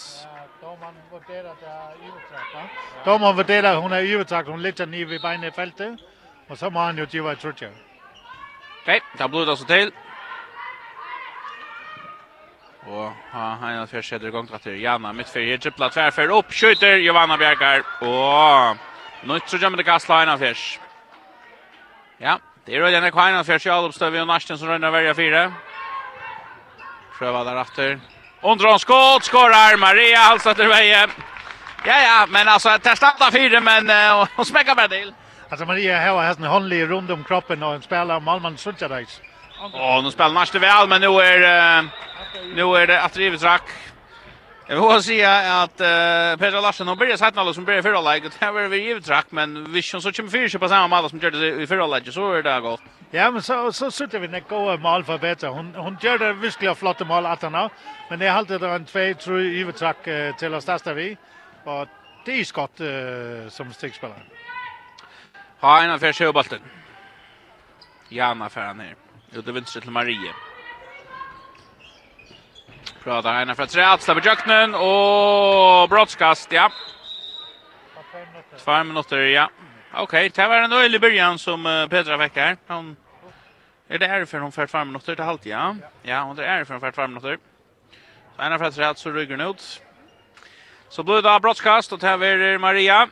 [0.63, 5.53] Dommeren vurderer det er ivetrakt, Dommeren vurderer hun er ivetrakt, hun ligger ned ved beinet
[5.53, 6.01] i feltet,
[6.49, 7.69] og så må han jo give et trutja.
[8.87, 9.93] Ok, da blir det altså til.
[12.87, 17.03] Og han er fjerde skjeder i gang til Jana, mitt fyrir, dribbla tverfer opp, skjøter
[17.03, 18.87] Giovanna Bjergar, og...
[19.27, 20.79] Nødt så kommer det kastla en av fish.
[22.21, 25.41] Ja, det er jo denne av fish i Alopstøv i Narsten som rønner verja fire.
[27.19, 27.99] Prøva der efter.
[28.43, 31.09] Ondron skott, skorar Maria Halsater veje.
[31.87, 35.13] Ja, ja, men alltså det av fyra, men uh, hon smäcker bara till.
[35.51, 39.21] Alltså Maria har har en håndlig rund om kroppen och en spelar Malman Sutjadags.
[39.73, 41.89] Och nu spelar Narsten väl, men nu är, uh,
[42.55, 43.63] nu är det att drivet rack.
[44.69, 48.37] Jag vill säga att uh, Petra Larsson har börjat sätta alla som börjar förra läget.
[48.39, 51.11] Det här var vi givet track, men vi som så kommer fyra på samma mål
[51.11, 52.81] som gjorde i förra läget, så är det gott.
[53.11, 55.47] Ja, men så, så sitter vi när goda mål för bättre.
[55.47, 57.71] Hon, hon gör det virkelig flotta mål att hon
[58.11, 61.17] men det är alltid en 2-3 givet track uh, till oss där vi.
[61.65, 61.89] Och
[62.25, 64.23] det är skott uh, som stickspelare.
[65.61, 66.61] Ha en affär sjöbalten.
[68.09, 68.95] Jana affären här.
[69.33, 70.33] Ute vinstret till Marie.
[73.05, 76.73] Prata här för träd, släpper Jöknen och brottskast, ja.
[78.65, 79.51] Två minuter, ja.
[79.95, 82.57] Okej, det var en öl i början som Petra fick här.
[82.67, 82.97] Hon
[83.89, 85.77] är det här för ungefär två minuter till halvtid, ja.
[86.03, 87.39] Ja, hon är det här för ungefär två minuter.
[88.37, 89.83] Så ena för träd så rygger den ut.
[90.89, 93.09] Så blir det brottskast och det var Maria.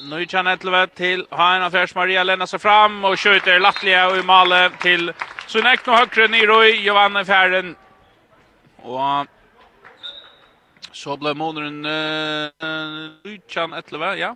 [0.00, 4.16] Nu kan Etleve till Hein av Färs Maria lämnar sig fram och skjuter Lattlia och
[4.16, 5.12] i Male till
[5.46, 7.76] Sunek Sunekno Högre Nyroj, Giovanna Färren
[8.82, 9.26] Og
[10.92, 12.50] så ble måneden uh,
[13.24, 14.34] Nujjan Etleve, ja.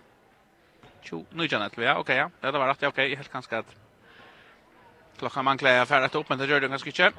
[1.11, 2.27] Jo, Nujjan Etleve, ja, ok, ja.
[2.41, 2.97] Det var rett, ja, ok.
[2.97, 3.77] Jeg helt ganske at
[5.19, 7.11] klokka man klæder ferdig opp, men det gjør det ganske ikke.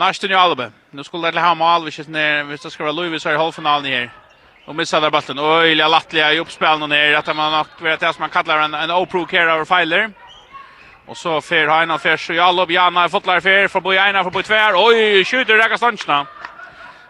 [0.00, 0.70] Narsten i Albe.
[0.92, 4.10] Nu skulle det ha mål, vi sitter vi ska vara Louis i halvfinalen här.
[4.70, 5.38] Och missar där bollen.
[5.38, 8.58] Oj, la lattliga i uppspel nu ner att man har vet det som man kallar
[8.58, 10.12] en en over filer.
[11.10, 14.22] Och så fer Heina fer så ja Lob Janna fått lär fer för bo Heina
[14.24, 14.74] för bo Tvär.
[14.76, 16.26] Oj, skjuter Raka Stanchna.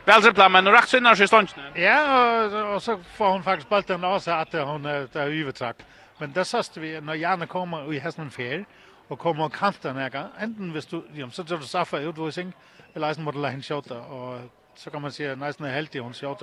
[0.04, 1.62] Väl så plan men rakt sinnar sig Stanchna.
[1.74, 5.76] Ja, och så får hon faktiskt bollen av sig att hon där övertrack.
[6.18, 8.64] Men det såst vi när Janna kommer i hästen fer
[9.08, 10.28] och kommer och kantar näga.
[10.38, 12.52] Enten visst du jam så du saffa ut vad sing
[12.94, 14.40] eller isen mot hin shot och
[14.74, 16.42] så kan man se nästan helt i hon shot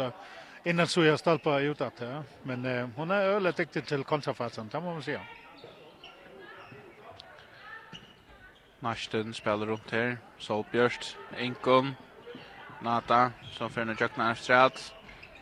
[0.63, 2.01] innan så jag stolpa ut att
[2.43, 5.21] men hon är öle diktig till kontrafasen, det må man säga.
[8.79, 10.17] Narsten spelar runt här.
[10.39, 11.95] Solbjörst, Inkon,
[12.81, 14.71] Nata, som för nu Jökna efter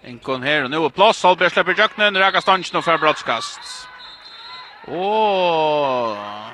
[0.04, 1.20] Inkon här och nu är plats.
[1.20, 3.88] Solbjörst släpper Jökna, nu räcker stansen och för brottskast.
[4.88, 6.50] Åh!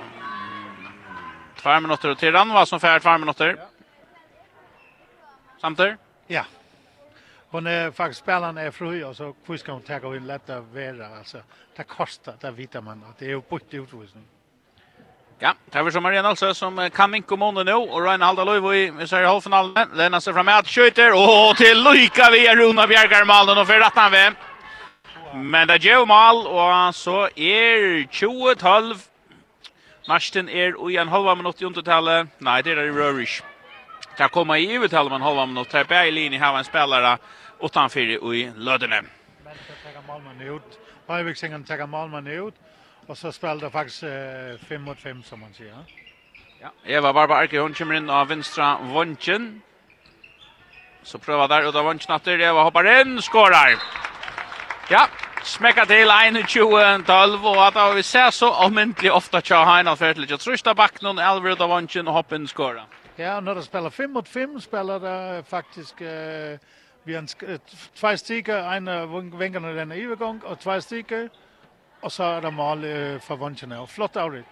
[1.61, 3.57] Två minuter till Ranva som färd två minuter.
[5.61, 5.99] Samtidigt?
[6.27, 6.45] Ja.
[7.49, 11.17] Hon är faktiskt spelarna är fru och så hur kan hon ta in lätta vara
[11.17, 11.37] Alltså,
[11.75, 14.23] det kostar, det vet man att det är ju bort utvisning.
[14.23, 14.40] Mm.
[15.43, 18.73] Ja, tar vi som Marianne alltså som kan minka månen nu och Ryan Halda Löjvo
[18.73, 19.89] i vi säger halvfinalen.
[19.93, 23.79] Lena sig fram med att skjuter och till vi via Runa Bjergar Malen och för
[23.79, 24.31] rettene vi.
[25.37, 29.07] Men det är mål mal och så är 20-12.
[30.07, 32.27] Marsten är i en halva minut i undertalet.
[32.37, 33.43] Nej, det är det i Rörish.
[34.17, 35.69] Det kommer i övertal man halva minut.
[35.71, 37.17] Det är bara i linje här en spelare
[37.61, 39.01] utanför i Lödene.
[39.43, 40.79] Men det tar Malmö ut.
[41.07, 42.53] Hajvik sängen tar Malmö ut.
[43.11, 44.09] Och så spelade faktiskt eh,
[44.67, 45.75] fem mot fem som man säger.
[46.61, 49.61] Ja, Eva Barba Arke, hon kommer in av vänstra vånchen.
[51.03, 53.75] Så prövar där och då vånchen att Eva hoppar in, skårar.
[54.89, 55.07] Ja,
[55.43, 60.73] smäcka till 21-12, och att vi ser så omyndelig ofta tja Heinald Fertlich, og trusta
[60.73, 62.83] bakken og Alvred av hoppar in och skåra.
[63.15, 66.01] Ja, när det spelar 5 mot 5, spelar det faktiskt...
[66.01, 66.59] eh,
[67.03, 67.27] vi har
[67.95, 71.29] två stiker, en vengerne denne övergång och två stiker
[72.01, 74.45] og så er det mål øh, for Vondtjene, og flott avrit.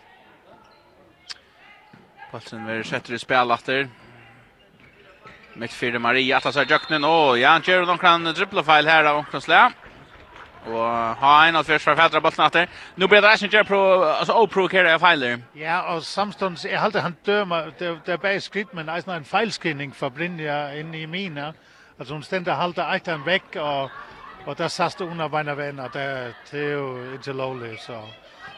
[2.32, 3.88] Palsen vil sette i spil etter.
[5.60, 9.10] Mitt fyra Maria, atlas er Jøknen, og ja, han gjør noen kan dribbla feil her
[9.10, 9.70] av Omkronslea.
[10.70, 12.68] Og ha en av først fra fædra bollen etter.
[13.00, 15.40] Nå blir det ikke pro, altså oprovokere av feiler.
[15.58, 19.26] Ja, og samstånds, jeg halte han dømer, det, det er bare skritt, men eisen en
[19.26, 21.54] feilskinning for Brynja inne i mina.
[21.98, 23.90] Altså hun stender halte ekteren vekk, og
[24.50, 26.02] Og der satte under vand og vand, det
[26.54, 28.02] är ju inte lovligt, så...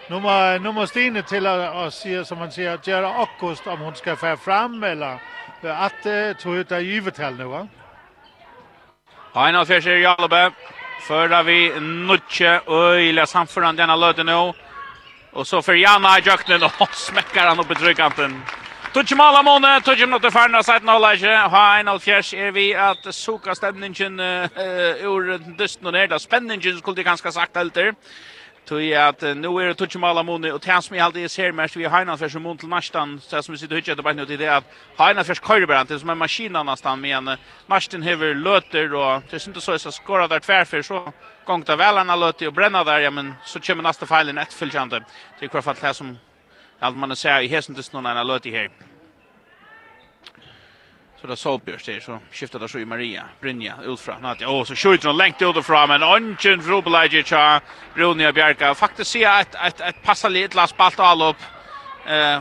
[0.10, 1.94] Nu må, nu må Stine till att og
[2.28, 5.20] som man säger, Gerda August, om hon ska få fram eller
[5.64, 7.68] att det tog ut givet här nu, va?
[9.34, 10.52] Einar Fischer Jalbe,
[11.08, 14.54] fører vi Nutje, och i les han foran løte nu.
[15.34, 18.44] Og så for Janna i jøkkenen, og smekker han upp i tryggkanten.
[18.92, 21.32] Tutsi mala måne, tutsi mnått er ferdig av leisje.
[21.32, 26.12] Ha en alfjers er vi at suka stemningen uh, ur dysten og ned.
[26.20, 27.94] Spenningen skulle de ganske sagt helter.
[28.68, 31.88] Tui at nu er det tutsi mala måne, og tjens mi alltid ser mest vi
[31.88, 34.26] har en alfjers og mån til nastan, så som vi sitter hutsi etter bare nu
[34.26, 34.68] til det at
[34.98, 37.32] ha en alfjers køyrebrant, det er som en maskina nastan, men
[37.72, 41.00] nastan hever løter, og det er ikke så jeg skora der tverfer, så
[41.48, 45.00] gongt av velarna løter og brenna der, ja, men så kommer nasta feilen etterfylgjande.
[45.40, 46.12] Det er i hvert fall det som
[46.82, 48.70] Allt man ser i hästen till snön när låt i här.
[51.22, 54.50] Så där Solbjörst där så skiftar där så i Maria, Brynja, Ulfra, Nadja.
[54.50, 57.62] Åh, så skjuter hon längt ut ifrån men Onchen Rubelagic har
[57.94, 58.76] Brunja Bjarka.
[58.76, 61.42] Faktiskt ser att att ett passa lite last balt all upp.
[62.06, 62.40] Eh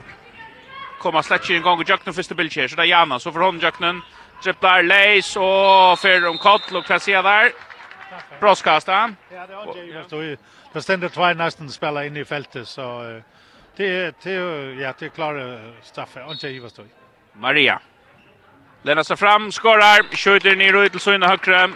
[1.01, 4.03] komma släcka en gång och Jacknen första bildkär så där Jana så för hon Jacknen
[4.43, 7.53] dribblar Leis och för om Kott och kan se där.
[8.41, 9.16] Broskastan.
[9.32, 9.55] Ja, det
[10.16, 10.36] har ju.
[10.72, 13.20] Det ständer två nästan spelare inne i fältet så
[13.77, 14.33] Det det
[14.81, 16.23] ja, det klara straffen.
[16.23, 16.71] Och det var
[17.33, 17.81] Maria.
[18.83, 21.71] Lena sig fram, skorar, skjuter ner ut till Sunne högra.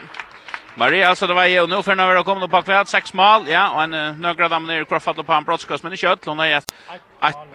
[0.76, 3.48] Maria alltså det var ju nu för när vi kommer på kvart sex mål.
[3.48, 6.58] Ja, och en några damer ner i på en brottskast men det kött hon är
[6.58, 6.74] ett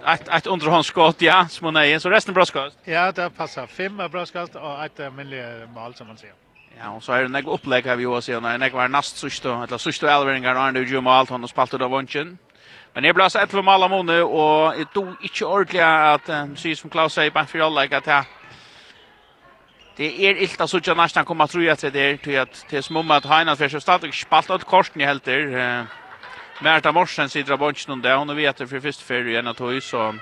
[0.08, 2.78] ett ett underhållsskott ja, som hon är så resten brottskast.
[2.84, 6.34] Ja, det passar fem brottskast och ett almindeligt mål som man ser.
[6.80, 9.44] Ja, och så är det några upplägg av Johan se när det var näst sist
[9.44, 12.38] då, eller sist då Alveringar och Andrew Jamal hon har spaltat av vånchen.
[13.00, 16.58] Men jeg ble altså 11 mål av måned, och det tog inte ordentligt att um,
[16.58, 18.26] sier som Klaus säger på för alla att det
[19.98, 22.82] Det er ilt att sånn nesten kommer tro att det är till att det er
[22.82, 25.88] smumma at Heinan fyrir seg stadig spalt åt korsen i helter.
[26.62, 28.16] Märta Morsen sitter av bunchen om det.
[28.16, 30.16] Hon vet det för första för igen att höj så.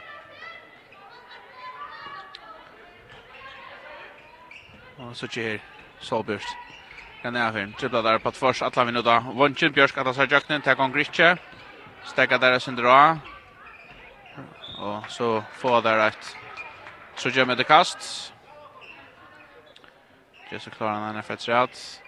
[4.97, 5.59] Och så ger
[5.99, 6.57] Solbjörst.
[7.21, 7.73] Kan jag här.
[7.79, 8.61] Trippla där på tvårs.
[8.61, 9.23] Alla minuter.
[9.25, 9.33] då.
[9.33, 10.61] Bunchen Björsk att ha sagt jakten.
[10.61, 11.37] till om Gritche
[12.07, 13.17] stäcka där sin dra.
[14.79, 16.37] Och så får där ett
[17.15, 18.33] så gör med det kast.
[20.51, 22.01] Just så klarar han en fett rätt.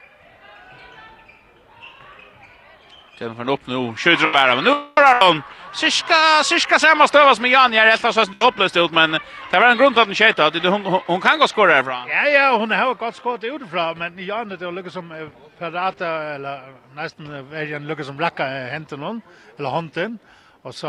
[3.20, 3.93] Den för upp nu.
[3.95, 5.41] Skjuter bara men nu har han
[5.74, 9.11] cirka cirka samma stöva med Jan är helt så hopplöst ut men
[9.51, 12.07] det var en grund att den skjuter att hon hon kan gå skora ifrån.
[12.09, 16.61] Ja ja, hon har gott skott utifrån men Jan det lyckas som parata, eller
[16.95, 17.26] nästan
[17.72, 19.22] Jan lyckas som racka händen hon
[19.57, 20.20] eller handen.
[20.61, 20.88] Och så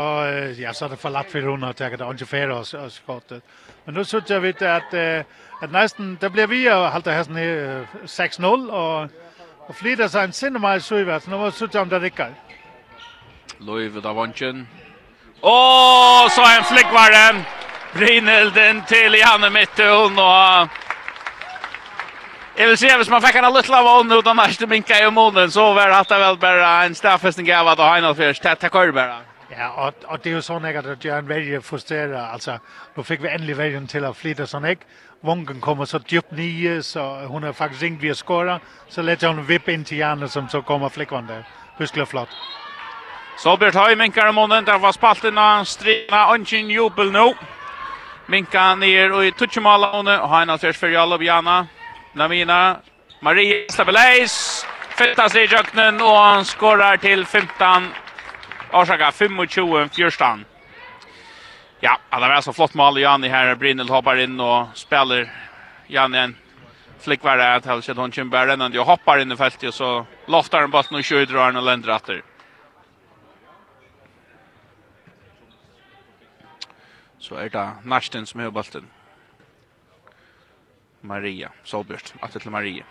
[0.57, 3.43] ja så det förlatt för hon att jag det ungefär och skottet.
[3.85, 4.93] Men nu så jag vet att
[5.61, 7.37] att nästan det blir vi att hålla hästen
[8.05, 9.09] 6-0 och
[9.67, 12.33] og flyter seg en sinne meg i Suivert, nå må vi sutte om det rikker.
[13.61, 14.65] Løyv ut av vannsjen.
[15.41, 17.43] Åh, så en flickvaren!
[17.91, 20.79] Brynhilden til Janne Mittun, og...
[22.57, 25.51] Jeg vil si, hvis man fikk en liten av ånden utan nærste minka i månen,
[25.51, 29.21] så var det vel bare en stafestning av at Heinald Fyrs tett takkar bare.
[29.51, 32.59] Ja, og, og det er jo sånn jeg at jeg er en veldig frustreret, altså,
[32.95, 34.87] nå fikk vi endelig velgen til å flyte sånn, ikke?
[35.23, 38.59] Vången kommer så djupt nio så hon har faktiskt ringt via skåra.
[38.87, 41.43] Så lägger hon vipp in till Janne som så kommer flickvan där.
[41.77, 42.29] Huskla flott.
[43.37, 47.33] Solbjørn Høy minkar om månen, der var spalten av strina, ønsken jubel nå.
[48.27, 51.65] Minka ned og i tutsjemala hon og han alters for Jalla Bjana,
[52.13, 52.77] Namina,
[53.21, 54.65] Marie Stabeleis,
[54.97, 57.91] Fettas i jøknen, og han skårar til 15,
[58.73, 60.50] årsaka 25-14.
[61.83, 63.55] Ja, det var så flott mål Janni här.
[63.55, 65.31] Brinel hoppar in och spelar
[65.87, 66.35] Janni en
[66.99, 70.61] flickvärde att han kör hon bara den och hoppar in i fältet och så loftar
[70.61, 72.23] den bollen och kör drar den och länder åter.
[77.17, 78.87] Så är det Nasten som har bollen.
[81.01, 82.83] Maria Solbjørst, att till Maria.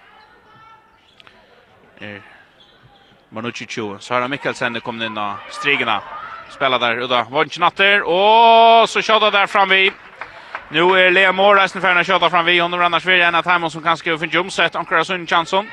[1.99, 2.21] Eh
[3.29, 6.03] Manucci Chu, Sara Mikkelsen kommer in och strigna.
[6.51, 9.93] Spelar där udda Vonchnatter och så skjuter där fram vi.
[10.69, 13.83] Nu är Lea Morrison för att skjuta fram vi under annars vill gärna Timon som
[13.83, 15.69] kanske för jump set Ankara Sund Jansson.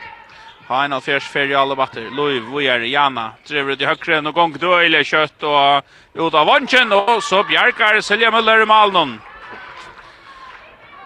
[0.67, 2.09] Ha en av fjärs för alla batter.
[2.11, 7.23] Louis är Jana driver det högre någon gång då eller kött och udda Vonchen och
[7.23, 9.21] så Bjarkar Silja Möller i Malnon.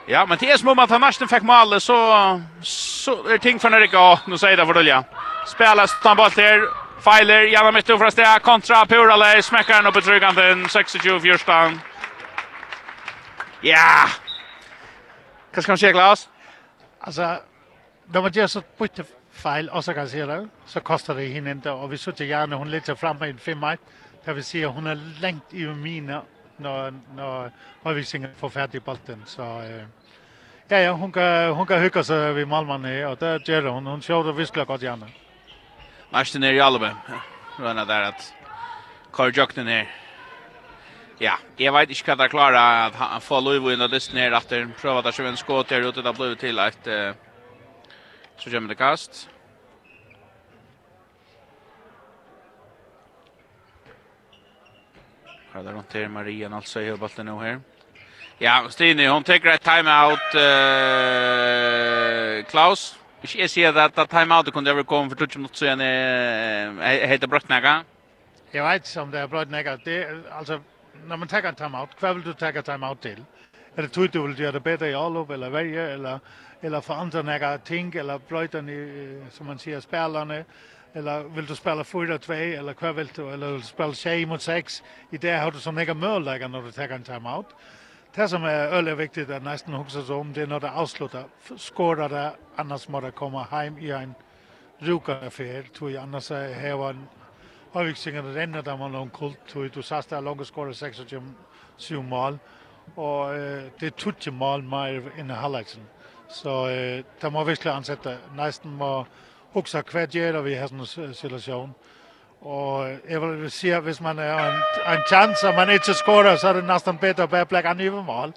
[0.05, 1.95] Ja, men det är som om att han nästan fick mål så
[2.61, 4.19] så är ting för när det går.
[4.27, 5.03] Nu säger det för Dölja.
[5.47, 6.61] Spelas utan boll där
[7.01, 11.81] Feiler, Janne mitt från stä kontra Purale smäcker den upp i tryggan den 26 fjärstan.
[13.61, 14.09] Ja.
[15.53, 16.29] Kanske man se glas.
[16.99, 17.37] Alltså
[18.05, 21.51] de var just så bytte feil, och så kan se det så kostar det henne
[21.51, 23.77] inte och vi sitter gärna hon litt fremme i fem maj
[24.25, 26.21] där vi ser hon er längt i mina
[26.57, 27.51] när när
[27.83, 29.85] har vi singa för färdig bollen så eh,
[30.67, 33.85] ja ja hon kan hon kan hygge så vi Malman og och gjør gör hon
[33.85, 35.07] hon kör det visst klart gärna.
[36.11, 36.95] Marsten är i Alve.
[37.59, 38.33] Röna där att
[39.11, 39.95] Carl Jokten här.
[41.17, 43.93] Ja, jeg vet ikke hva det er klare at han får lov inn og och
[43.93, 46.87] lyssna at han prøver at där så en skåt her ute där blir till att
[46.87, 47.13] uh,
[48.37, 49.29] så kommer det kast.
[55.53, 57.61] Här där hanterar Maria alltså i högbollen nu här.
[58.37, 60.35] Ja, Stine, hon tar ett timeout.
[60.35, 60.41] Uh,
[62.49, 63.00] Klaus.
[63.21, 65.81] Hvis jeg sier at timeoutet kunne jeg komme for 20 minutter siden,
[66.81, 67.85] heter det brøtt nægget?
[68.53, 69.51] Jeg vet ikke om det er brøtt.
[69.85, 70.05] Det,
[70.39, 70.59] altså,
[71.07, 73.21] når man tar en timeout, hva vil du ta en timeout til?
[73.77, 76.19] Er det tog du vil gjøre det bedre i Olof, eller verje, eller,
[76.61, 80.45] eller forandre nægget ting, eller brøytene, som man sier, spillerne,
[80.93, 84.41] eller vill du spela 4-2 eller kvar vill du eller vill du spela 6 mot
[84.41, 87.55] 6 i det har du som mega möjlighet när du tar en timeout
[88.15, 91.25] det som är öle viktigt att nästan huxa så om det när det avslutar
[91.57, 94.13] skårar det annars måste komma hem i en
[94.79, 97.07] ruka affär tror jag annars är här en
[97.71, 99.37] har renner der man någon kult.
[99.47, 102.39] Tror du sa att er langt skåret 26-7 mål.
[102.95, 103.33] Och
[103.79, 105.87] det tutje mål mer i halvleken
[106.29, 106.67] så
[107.21, 109.05] det må virkelig ansette, nästan må
[109.53, 111.73] huxa kvad gör vi i sån situation
[112.41, 114.61] Og jeg vil si at hvis man er en,
[114.93, 117.81] en chance, og man ikke skårer, så er det nesten bedre å bare blekke en
[117.81, 118.33] øvemål.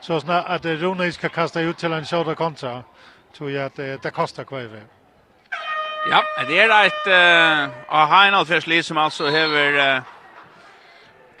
[0.00, 2.82] Så snart at Rune skal kaste ut til en sjovere kontra,
[3.34, 4.82] tror jeg at det, det koster hver vei.
[6.10, 10.02] Ja, det er et uh, av Heinald som altså hever uh,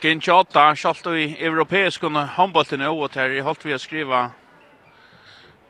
[0.00, 2.02] Grinchata, kjalt i europeisk
[2.36, 4.30] håndbolten i året her, Jeg holdt vi å skrive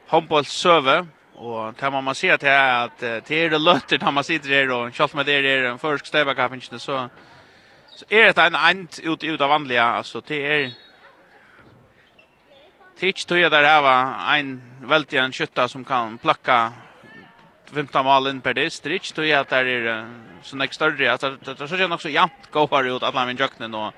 [0.08, 0.94] håndboltsøve.
[0.94, 4.10] Ja Och där man man ser att det är att det er det løtter når
[4.10, 7.08] man sitter her, og schalt med det er en försk stäbakappen så
[7.96, 10.70] så er det en end ut ut av vanlige, altså det er...
[12.94, 16.72] Det er ikke tog der her en veldig en kjøtta som kan plakka
[17.72, 18.84] 15 mål in per dist.
[18.84, 20.06] Det Tich tog jag det är
[20.42, 23.92] så nästa större alltså det så känns också jämnt gå ut alla min jöknen och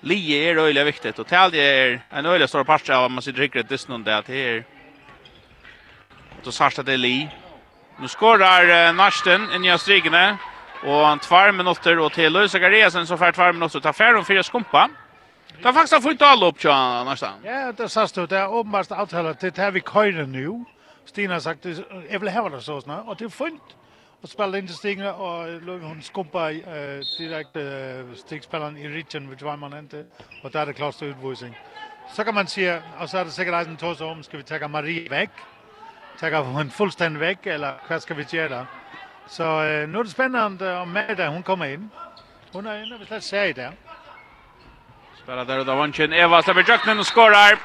[0.00, 3.68] Lie är öjligt viktigt och det är en öjligt stor part av man sitter riktigt
[3.68, 4.64] distnande att det är
[6.44, 7.28] Då sarsta det li.
[8.00, 10.36] Nu skorar uh, Narsten i nya strigene.
[10.84, 13.80] Och han tvär minuter och till Lösa Garesen så fär tvär minuter.
[13.80, 14.90] Ta färd om fyra skumpa.
[15.58, 17.30] Det har faktiskt fått alla upp tja Narsten.
[17.44, 18.30] Ja, det sast ut.
[18.30, 19.40] Det är uppenbart avtalat.
[19.40, 20.64] Det här vi köjer nu.
[21.04, 21.64] Stina har sagt,
[22.10, 23.06] jag vill ha det så snart.
[23.06, 23.62] Och det är fint.
[24.22, 26.60] Och spelar in till stigna och hon skumpa uh,
[27.18, 30.04] direkt uh, stigspelaren i Richen, vilket var man inte.
[30.42, 31.58] Och där er det klart utvisning.
[32.14, 34.68] Så kan man säga, och så är det säkert en tås om, ska vi ta
[34.68, 35.30] Marie väck?
[36.22, 38.64] tager hun fuldstændig væk, eller hvad skal vi gøre der?
[39.26, 41.90] Så øh, nu er det spændende, om madda hun kommer ind.
[42.52, 43.70] Hun er inde, hvis vi ser i det.
[45.18, 47.58] Spela der då vansjen Eva slipper jøknen og skorar.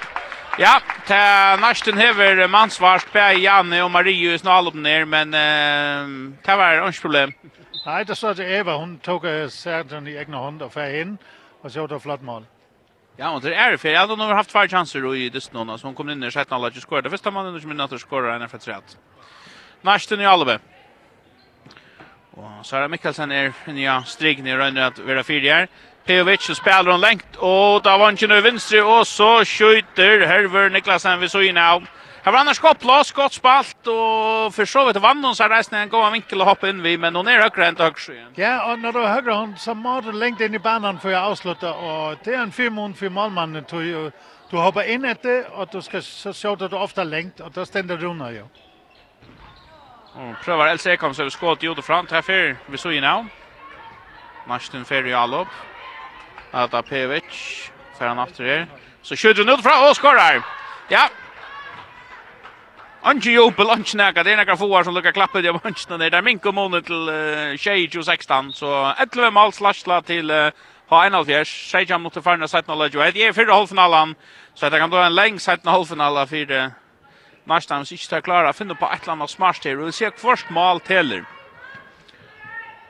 [0.60, 0.74] Ja,
[1.06, 6.88] til næsten hever mansvarst på Janne og Marie i snalom ner, men eh, det var
[6.88, 7.34] ikke problem.
[7.86, 11.20] Nei, det så at Eva, hun tok uh, særlig i egne hånd og fer inn,
[11.64, 12.46] og så var det flott mål.
[13.20, 15.80] Ja, och det är det för jag hade nog haft två chanser i det snön
[15.80, 17.10] som kom in i sjätte alla just skorade.
[17.10, 18.98] Första mannen som minns att skora en för trätt.
[19.82, 20.60] Nästan i Alve.
[22.32, 25.68] Och Sara Mikkelsen är nya strig ner under att vara fyra
[26.06, 30.70] Pejovic så spelar hon längt och där var han ju vänster och så skjuter Herver
[30.70, 31.88] Niklasen vi så in av.
[32.28, 35.80] Här var annars gott plats, gott spalt och för så vet vann hon så resten
[35.80, 38.28] en går vinkel och hoppa in vi men hon är högre än högre.
[38.36, 41.74] Ja, och när då högre hon så måste längt in i banan för att avsluta
[41.74, 44.12] och det är en förmån för målmannen tror.
[44.50, 47.98] Du hoppar in efter och du ska så skjuta du ofta längt och då ständer
[47.98, 48.42] du nu ju.
[50.14, 53.26] Och prövar Elsa Ekholm så skott gjorde fram här för vi så ju nu.
[54.48, 55.48] Marsten Ferry Alop.
[56.52, 57.72] Ata Pevic.
[57.98, 58.68] för han efter det.
[59.02, 60.44] Så skjuter han ut från och skorar.
[60.90, 61.10] Ja,
[63.08, 66.10] Anki Jopel, Anki Naka, det er nekka foar som lukkar klappet i vansjene der.
[66.12, 70.52] Det er mink og måned til uh, 16, så 11 mål slasla til uh,
[70.92, 71.54] H1-alfjers.
[71.70, 73.16] Seidjan mot det 17-0-1.
[73.16, 74.16] Jeg er fyrre halvfinalen,
[74.56, 76.72] så det kan då en leng 17-halvfinalen fyrre
[77.48, 79.92] Narstam, hvis ikke det er klare, finne på et eller annet smart her, og vi
[79.96, 81.24] ser først mål teler.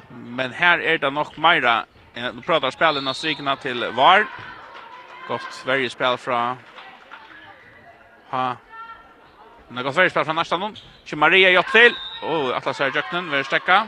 [0.10, 1.84] Men her er det nok meira,
[2.18, 4.26] nå prater spelarna strykene til VAR.
[5.28, 6.56] Godt Sverige spel fra
[8.32, 8.56] ha
[9.68, 10.76] Men det går Sverige spelar från nästa någon.
[11.06, 11.96] Kör Maria Jott till.
[12.24, 13.88] Oh, Atlas är Jöknen vill stäcka.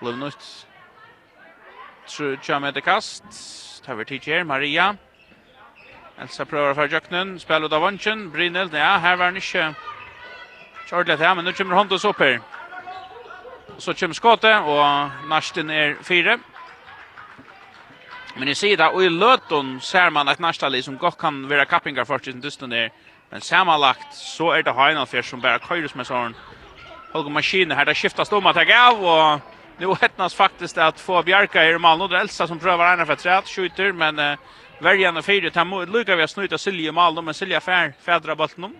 [0.00, 0.66] Blev nytt.
[2.08, 3.24] Tror jag med det kast.
[3.84, 4.96] Tar vi till här Maria.
[6.18, 7.40] Elsa prövar för Jöknen.
[7.40, 8.30] Spelar av Vanchen.
[8.30, 8.68] Brinel.
[8.72, 9.74] Ja, här var Nische.
[10.86, 12.40] Charlotte här men nu kommer Hondos upp här.
[13.78, 16.38] Så kommer skottet och Narsten är fyra.
[18.38, 22.04] Men i sida och i löton ser man att Narstali som gott kan vara kappingar
[22.04, 22.90] för sin dysten där.
[23.30, 26.34] Men sammanlagt så er det Heinalfjär som bara køyres med sån
[27.12, 27.84] Holger Maskine här.
[27.84, 29.40] Det skiftas om att jag av och
[29.78, 31.98] nu hettnas faktiskt att få Bjarka i mål.
[31.98, 34.38] Nu det Elsa som prövar ena för träd, skjuter men eh,
[34.78, 35.50] värjarna fyra.
[35.50, 38.76] Det här Luka vi att snuta Silje i mål men Silje fär, fädra bollen om.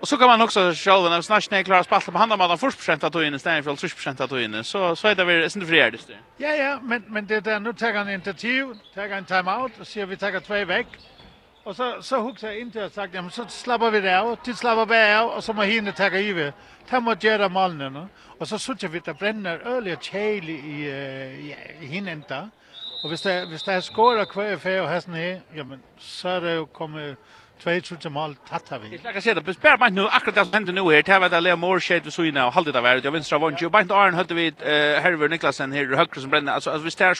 [0.00, 2.58] Och så kan man också själva när snart när klarar spalten på handen med den
[2.58, 5.42] först procent att in istället för 30 procent att in så så är det väl
[5.44, 6.18] inte friare det.
[6.36, 9.86] Ja ja, men men det där nu tar han initiativ, tar han time out och
[9.86, 10.86] ser vi tar två veck.
[11.64, 14.36] Och så så huxar jag inte att sagt, ja, men så slappar vi det av,
[14.36, 16.54] till slappar vi av och så må hinna ta givet.
[16.88, 18.08] Ta må göra malnen no?
[18.38, 22.48] och så söker vi det bränner öliga chili i i hinnen där.
[23.02, 26.40] Och hvis det hvis det skåra kvar för och hästen är, ja men så är
[26.40, 27.16] det ju kommer
[27.62, 29.00] två till mål tatta vi.
[29.04, 31.02] Jag kan se det bespär mig nu akkurat det som händer nu här.
[31.02, 33.04] Det var det shade Morshed och håll och där värdet.
[33.04, 33.68] Jag vinstra vant ju.
[33.68, 34.54] Bant Arn hade vi
[35.00, 36.52] Herver Niklasen här i högre som bränner.
[36.52, 37.14] Alltså, alltså visst det här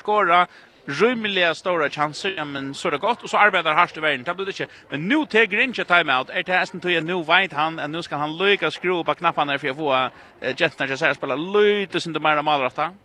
[0.85, 3.23] rymliga stora chanser, ja, men så är det gott.
[3.23, 4.75] Och så arbetar harst i världen, det blir det inte.
[4.91, 6.31] Men nu tar Grinch timeout.
[6.31, 9.15] Är det hästen till tog nu vet han, att nu ska han lycka skruva på
[9.15, 10.11] knapparna för att få uh,
[10.57, 12.49] Jetsna att spela lite som de är de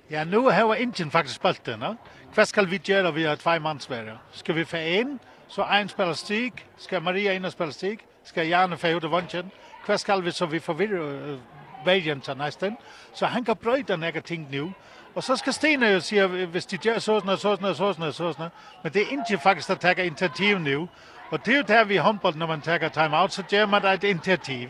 [0.07, 1.97] Ja, nu har Indien faktiskt spelat det, no?
[2.35, 4.17] Vad ska vi göra vi har två mansvärda?
[4.31, 8.43] Ska vi få en, så en spelar stig, ska Maria in och spela stig, ska
[8.43, 9.49] Janne få ut av vanschen.
[9.87, 11.39] Vad ska vi så vi förvirrar
[11.85, 12.75] vägen till nästan?
[13.13, 14.71] Så han kan bröjda några ting nu.
[15.15, 18.13] Og så skal Stene jo sige, hvis de gør sådan og sådan og sådan og
[18.13, 18.49] sådan.
[18.83, 20.89] Men det er ikke faktisk, der tager initiativ nu.
[21.31, 23.85] Og det er jo der, vi i håndbold, når man tager timeout, så gør man
[23.85, 24.69] et initiativ.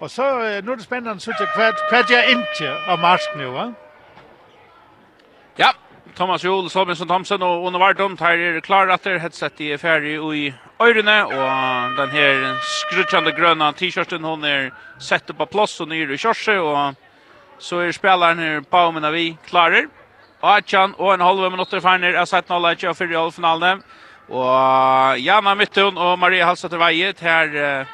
[0.00, 0.22] Og så,
[0.64, 3.72] nu er det spændende, så jeg, hvad, hvad jeg ikke og marsk nu, va?
[5.58, 5.68] Ja,
[6.16, 10.20] Thomas Jol, Solbjørnsson Thomsen og Ono Vardon tar er klar at det headset i ferdig
[10.20, 10.52] og i
[10.82, 16.16] øyrene, og den her skrutsjande grønne t-shirten, hun er sett på plass og nyr i
[16.16, 16.94] kjørse, og
[17.58, 19.86] så är spelarna Baumen vi klarar.
[20.40, 23.82] Achan och en halv minutter färner är sett 0 och för halvfinalen.
[24.28, 27.86] Och Jana Mytton och Maria Halsater Vejet här uh,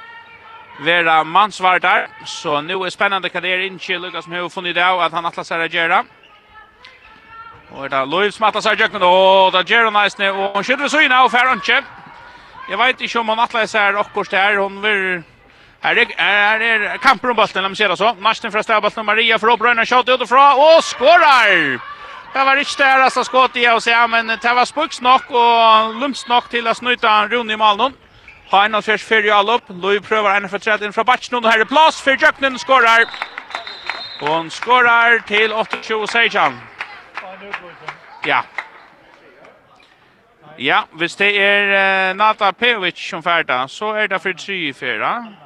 [0.80, 2.08] Vera Mansvartar.
[2.24, 5.26] Så nu är spennende hva det er inte Lukas som har funnet det att han
[5.26, 6.04] atlas här göra.
[7.70, 9.02] Och det är Loiv som atlas här jöknen.
[9.02, 11.84] Och det gjør Gero nice og Och hon skjuter så inn av färre inte.
[12.70, 14.56] Jag vet inte om han atlas här och kors där.
[14.56, 15.22] Hon vill
[15.82, 18.14] Här är, här är kampen om bollen, låt mig se det så.
[18.18, 21.80] Marsten från stävbollen, Maria för Obröjna, tjat utifrån och skorar.
[22.32, 25.94] Det var inte där alltså skott i och se, men det var spuks nog och
[26.00, 27.92] lumps nog till att snuta Rune i mål
[28.50, 29.62] Ha en av fjärs fyra i allopp.
[29.66, 33.04] Louis prövar en för träd in från batchen och här är plats för Jöknen skorar.
[34.20, 36.60] Och hon skårar till 28 Sejan.
[38.24, 38.44] Ja.
[40.56, 45.39] Ja, hvis det er uh, Nata Pevic som färda så är det för 3-4.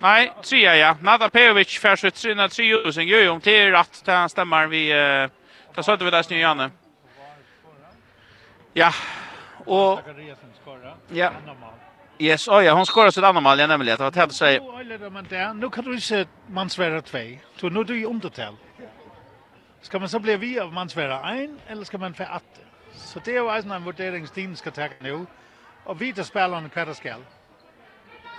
[0.00, 0.96] Nej, trea ja.
[1.00, 4.66] Nada Pejovic för sitt sina tre och sen gör ju om till rätt till stämmer
[4.66, 5.28] vi eh
[5.74, 6.70] ta så det vi det snö Janne.
[8.72, 8.92] Ja.
[9.66, 10.00] Och
[11.08, 11.32] Ja.
[12.18, 13.98] Yes, oh ja, hon skorar sitt andra mål, jag nämligen.
[13.98, 14.60] Det var tätt sig.
[15.54, 17.18] Nu kan du se Mansvera 2.
[17.56, 18.56] Så nu är du i undertal.
[19.80, 22.40] Ska man så bli vi av Mansvera 1, eller ska man få 8?
[22.94, 25.26] Så det är ju en vurderingsdin ska ta nu.
[25.84, 27.20] Och vita spelarna kvar det skall.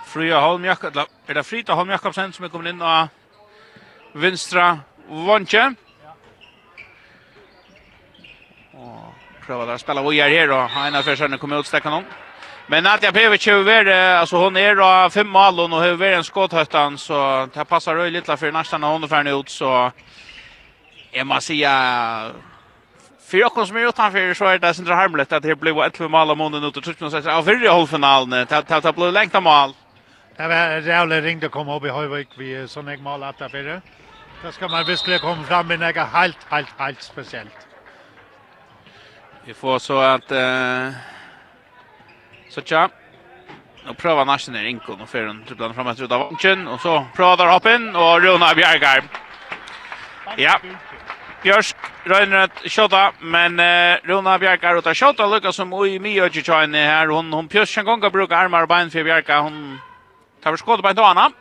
[0.06, 0.96] Fria Holm Jakob,
[1.28, 3.08] er det Frita Holm Jakobsen som er kommet inn av
[4.14, 4.76] vinstra
[5.26, 5.64] vantje.
[8.78, 12.06] Og prøver å spille vi er her, og en av førstene kommer ut stekken noen.
[12.70, 13.90] Men Nadja Pevic har vært,
[14.20, 17.20] altså hun er av fem mål, og har vært en skåthøttan, så
[17.54, 19.72] det passer røy litt for nesten når hun er ferdig ut, så
[21.14, 22.44] jeg må si at
[23.26, 26.08] För jag kommer ju utanför så är det sen harmligt att det blir ett för
[26.08, 28.46] mål om månaden ut och tryckte sig av förra halvfinalen.
[28.82, 29.74] Det blev längt mål.
[30.36, 33.78] Det var rævlig ring det kom opp i Høyvøk vi sånn jeg maler etter fire.
[34.42, 37.66] Da skal man virkelig komme fram med noe helt, helt, helt spesielt.
[39.46, 40.92] Vi får så at uh,
[42.50, 42.88] så tja.
[43.86, 47.46] Nu prövar Narsen i Rinkon och Ferron tripplar fram ut av Vanchen och så prövar
[47.46, 47.96] hoppen.
[47.96, 49.04] Och Runa Bjergheim.
[50.36, 50.60] Ja.
[51.42, 53.12] Björsk rönner ett Kjota.
[53.20, 55.26] Men uh, Runa Bjergar utar Kjota.
[55.26, 58.68] Lucas som ui mye och tjejne här hon hon pjörs en gång brukar armar og
[58.68, 59.42] bein för Bjergheim.
[59.42, 59.80] Hon
[60.46, 61.32] tar vi skåde på en tårna.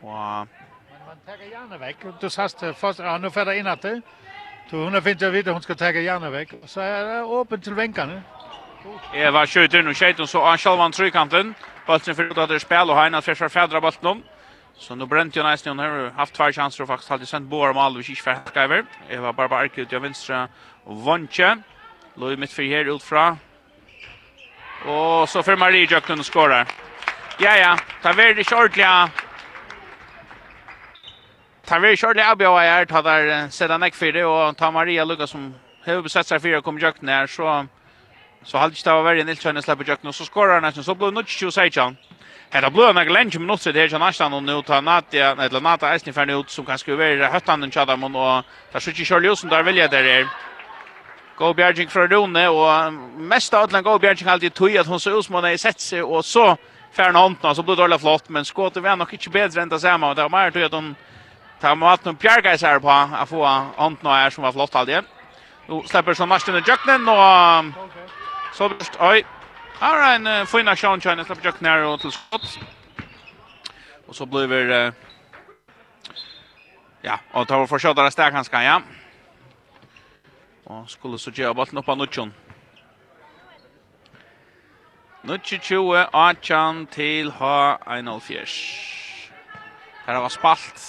[0.00, 2.04] Och man tar gjerne vekk.
[2.20, 4.02] Du sast først, ja, nu färdar inn att det.
[4.70, 6.54] Du har finnet å vite hun skal ta gjerne vekk.
[6.66, 8.22] Så är det åpent till venkene.
[9.14, 11.54] Eva skjuter nu skjuter så han själva tryckkanten.
[11.86, 14.22] Bollen för att det spel och Heinas försvar fädrar bollen.
[14.78, 17.72] Så nu bränt ju nästan hon har haft två chanser och faktiskt hade sent Boer
[17.72, 18.84] Malvik och Kishfer Skyver.
[19.08, 20.48] Eva bara bara ut till vänstra
[20.84, 21.56] Vonche.
[22.14, 23.36] Låg mitt för här ut fra.
[24.86, 26.85] Och så för Marie Jackson skorar.
[27.38, 27.78] Ja, ja.
[28.02, 29.10] Ta ver det shortliga.
[31.66, 32.84] Ta ver shortliga avbjöva här.
[32.84, 36.60] Ta där sedan ek för det och ta Maria Lucas som har besatt sig fyra
[36.60, 37.26] kommer jökna här.
[37.26, 37.66] Så
[38.42, 40.12] så halvt stava värre än Ilchön släpper jökna.
[40.12, 40.84] Så skorar han nästan.
[40.84, 41.96] Så blir det 20 chan.
[42.50, 45.92] Här har blöna länge minuter det här kan nästan och nu tar Natia eller Nata
[45.92, 49.36] Eisni för ut som kan över i höttan den chatta men och där skjuter Charlie
[49.36, 50.28] som där väljer där är.
[51.36, 55.18] Go Bjerging för Rune och mest av allt Go Bjerging alltid tog att hon så
[55.18, 56.56] ut som hon sett sig och så
[56.92, 59.68] färna hånden så blir det dåligt flott men skåter vi er nok ikke bedre enn
[59.68, 60.96] det samme, og det var mer til at hon
[61.60, 65.04] tar med att hon pjärgais her på å få hånden her som var flott aldrig.
[65.68, 67.72] Nå slipper så Marsten i jöknen og
[68.52, 69.24] så börst, oi,
[69.80, 72.58] her er en uh, fin aksjon, kjønne, slipper jöknen her og til skott.
[74.08, 74.92] Og så blir vi, uh,
[77.04, 78.80] Ja, og tar vi for kjøttere steg, han ja.
[80.66, 82.32] Og skulle så gjøre bollen upp på Nutchon.
[85.26, 88.52] Nuttje-tjue, Atjan til H1-0-fjers.
[90.06, 90.84] Her var spalt.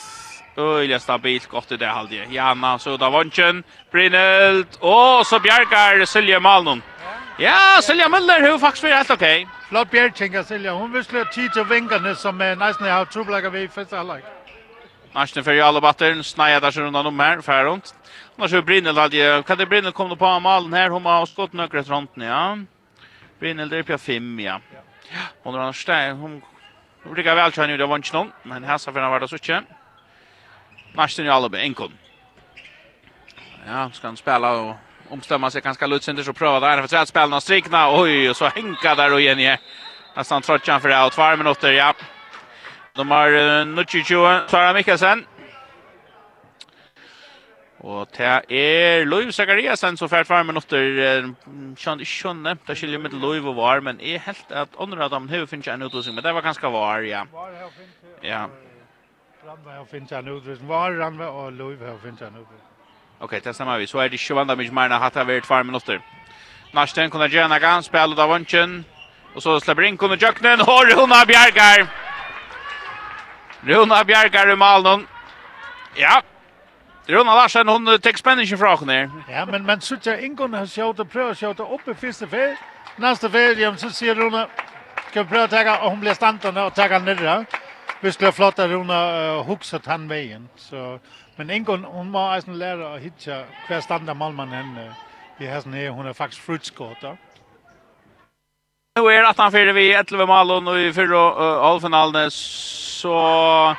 [0.57, 2.27] Øyla stabilt, godt i det halvdige.
[2.31, 6.83] Jana, så da vantjen, Brynelt, og så bjergar Silje Malnum.
[7.39, 9.25] Ja, Silje Møller, hun faktisk blir helt ok.
[9.69, 13.65] Flott bjergjengar Silja, hun visste tid til vingene som er nesten jeg har troblegget vi
[13.65, 14.21] i første halvleg.
[15.15, 17.93] Næsten fyrir alle batteren, sneier der rundt om her, færre rundt.
[18.37, 21.93] Annars er Brynel, kan det Brynel kommer på malen her, hun har skått nøkker etter
[22.17, 22.25] ja.
[22.25, 22.76] Ja.
[23.39, 24.61] Brynhilder på 5, ja.
[25.43, 26.41] Hon har annars där hon
[27.03, 29.27] brukar väl köra nu det var inte någon, men här så för han var det
[29.27, 29.63] så inte.
[30.93, 31.93] Martin Jalbe enkon.
[33.67, 34.75] Ja, ska han spela och
[35.09, 38.01] omstämma sig ganska lutsen så pröva där för att spela några strikna.
[38.01, 39.57] Oj, och så hänka där och igen i.
[40.15, 41.13] Nästan tröttjan för det out.
[41.13, 41.93] Två minuter, ja.
[42.93, 45.25] De har uh, Nucci Tjua, Sara Mikkelsen.
[47.85, 51.27] Og det er Løyv Zakariasen som fært varmen åter
[51.77, 52.55] kjønne, kjønne.
[52.65, 55.45] Det er skiljer med Løyv og var, men jeg helt at andre av dem har
[55.45, 57.25] finnet en utløsning, men det var ganske var, ja.
[58.23, 58.47] Ja.
[59.45, 60.69] Randvei har finnet en utløsning.
[60.69, 62.63] Var, Randvei og Løyv har finnet en utløsning.
[63.19, 63.85] Ok, det stemmer vi.
[63.87, 66.01] Så er det ikke vanda mye mer enn at hatt av hvert varmen åter.
[66.73, 68.81] Narsten kunne gjøre en gang, spille av vannsjen.
[69.35, 71.85] Og så slipper inn kunne Jøknen, og Runa Bjergar.
[73.69, 75.05] Runa Bjergar i malen.
[75.97, 76.21] Ja,
[77.09, 79.11] Rona Larsen hon tek spänningen från henne.
[79.29, 82.55] Ja, men men så jag Ingon har skjutit och prövat skjuta uppe första fel.
[82.95, 84.47] Nästa fel jam så ser Rona
[85.11, 87.45] ska pröva ta och hon blir stantande och ta ner där.
[88.01, 88.99] Vi skulle flotta Rona
[89.37, 90.99] uh, huxat han vägen så
[91.35, 94.95] men Ingon hon var alltså lärare att hitta kvar standa Malman henne.
[95.39, 97.17] i har är hon är faktiskt frutskott då.
[98.99, 103.75] Nu är att han fyller vi 11 mål och i förra halvfinalen så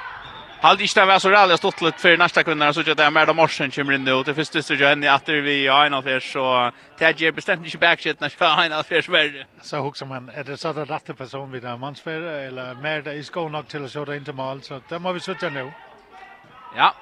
[0.60, 3.10] Halt ich da var så rally stått lite för nästa kvinna så att det är
[3.10, 4.22] mer morsen kommer in nu.
[4.22, 7.78] Det första så jag i efter vi är en av er så tagge bestämt inte
[7.78, 9.46] backshit när jag en av er svär.
[9.62, 13.14] Så hooks man är det så där rätta person vid en mansfär eller mer det
[13.14, 15.72] is going nog till så där inte mål så där måste vi sitta nu.
[16.76, 16.94] Ja.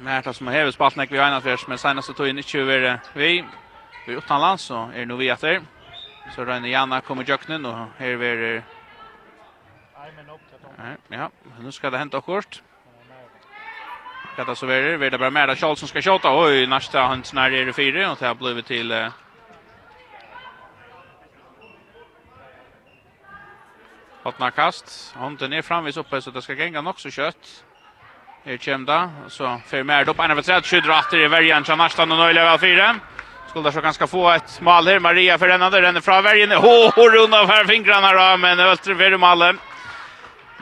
[0.00, 2.28] Men det som har spalt när vi har en av er men senast så tog
[2.28, 3.44] in 20 vi
[4.06, 5.60] vi utanlands så är nu vi efter.
[6.36, 8.62] Så Rönne Janna kommer jöknen och här är
[10.78, 12.62] Nej, ja, nu ska det hända kort.
[14.36, 16.38] Katta så vidare, vidare bara med Charles som ska skjuta.
[16.44, 19.08] Oj, nästa han när är det fyra och det har blivit till eh,
[24.22, 25.14] Hotna kast.
[25.16, 27.64] Hånden är framvis uppe så det ska gänga nog så kött.
[28.44, 29.10] Här kommer det.
[29.28, 30.20] Så för mer upp.
[30.20, 31.64] en av tre Skydder det i värjan.
[31.64, 32.96] Så nästan och nöjliga väl fyra.
[33.48, 34.98] Skulle så ganska få ett mål här.
[34.98, 35.80] Maria för den andra.
[35.80, 36.50] Den är från värjan.
[36.50, 38.36] Hå, oh, runda av här fingrarna då.
[38.36, 39.56] Men Öltre för målet.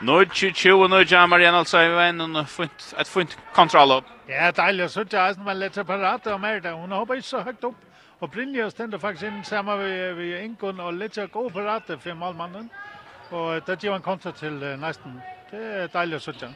[0.01, 4.03] Norge 20 nu ja Marian alltså i en en fint ett fint kontroll.
[4.27, 7.63] Ja, deilig så jag som man lätt separat och mer där hon hoppar så högt
[7.63, 7.75] upp.
[8.19, 12.69] Och Brinja ständer faktiskt in samma vi vi Inkon och lätt gå parat för målmannen.
[13.29, 15.21] Och det ger en kontra till nästan.
[15.51, 16.53] Det är deilig så jag.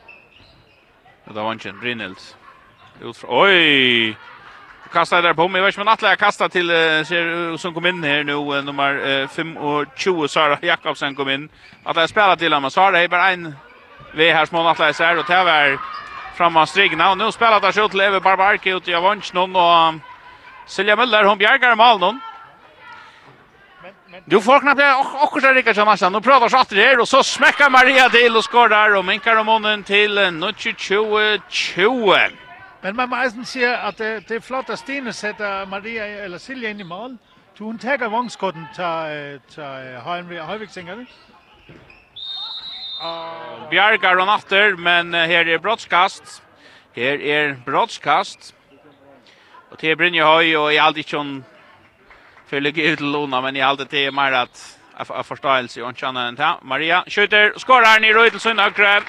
[1.36, 2.38] Det var inte Brinels.
[3.02, 4.18] Ut från oj
[4.94, 5.60] kastar där på mig.
[5.60, 6.68] Jag vet inte men Atle kastar till
[7.08, 11.50] ser som kom in här nu nummer 5 och 20 Sara Jakobsen kom in.
[11.84, 12.72] Atle spelar till honom.
[12.72, 13.56] Sara är bara en
[14.14, 15.78] vi här små Atle så och tävlar
[16.38, 19.94] framan strigna och nu spelar där skott lever Barbarki ut i avans någon och
[20.68, 22.20] Silja Müller hon bjärgar mål någon.
[24.26, 26.10] Du får knappt det också där som massa.
[26.10, 29.36] Nu pratar så att det är och så smäcker Maria till och skorar och minkar
[29.36, 32.45] om honom till 22-20.
[32.86, 36.38] Men man må eisen sige, at det, det er flott at Stine sætter Maria eller
[36.38, 37.18] Silja ind i mål.
[37.60, 39.64] Du hun tager vognskotten til, til
[40.42, 41.08] Højvik, tænker det.
[43.00, 43.70] Og...
[43.70, 46.44] Bjergar og natter, men her er brottskast.
[46.96, 48.56] Her er brottskast.
[49.72, 51.46] Og til Brynje Høy, og jeg aldrig ikke hun
[52.48, 56.28] følger ut til Lona, men jeg aldrig til mer at jeg forståelse og en kjenne
[56.30, 56.38] enn.
[56.62, 59.02] Maria skjuter, skårer her i røy til Søndagkrøv.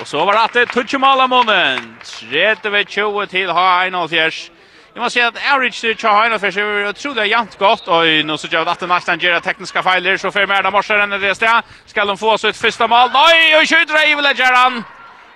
[0.00, 1.96] Og så var det Tutsjumala månen.
[2.02, 4.50] 30-20 til H1-Fjers.
[4.94, 7.88] Jeg må si at average til H1-Fjers er utrolig jant godt.
[7.88, 10.16] Og nå så gjør det at Nastan gjør tekniske feiler.
[10.16, 11.68] Så før mer da morser enn det sted.
[11.86, 13.12] Skal de få sitt første mål?
[13.12, 14.80] Nei, og skjøter i Villageran.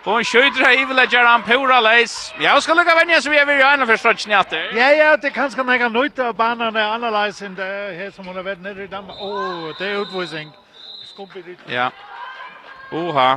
[0.05, 1.45] Og skjøter i Villageran.
[1.45, 2.17] Pura leis.
[2.41, 4.71] Ja, og skal lukke vennja så vi er ved H1-Fjers rødsen i atter.
[4.77, 7.69] Ja, ja, det kan skal mega nøyte av banen er annerledes enn det
[8.01, 9.21] her som hun har vært nede i Danmark.
[9.21, 10.57] Åh, det er utvisning.
[11.13, 11.69] Skumpet litt.
[11.69, 11.91] Ja.
[12.93, 13.35] Oha.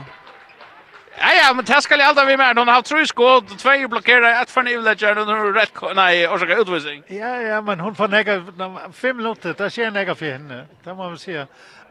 [1.17, 2.59] Ja, ja, men det skal jeg aldri være med.
[2.61, 6.61] Hun har tru skåd, två tve blokkerer, et for nivlegger, og hun rett, nei, årsaker
[6.61, 7.03] utvisning.
[7.09, 8.35] Ja, ja, men hun får nekka,
[8.93, 11.37] fem minutter, det skjer nekka for henne, det må vi si.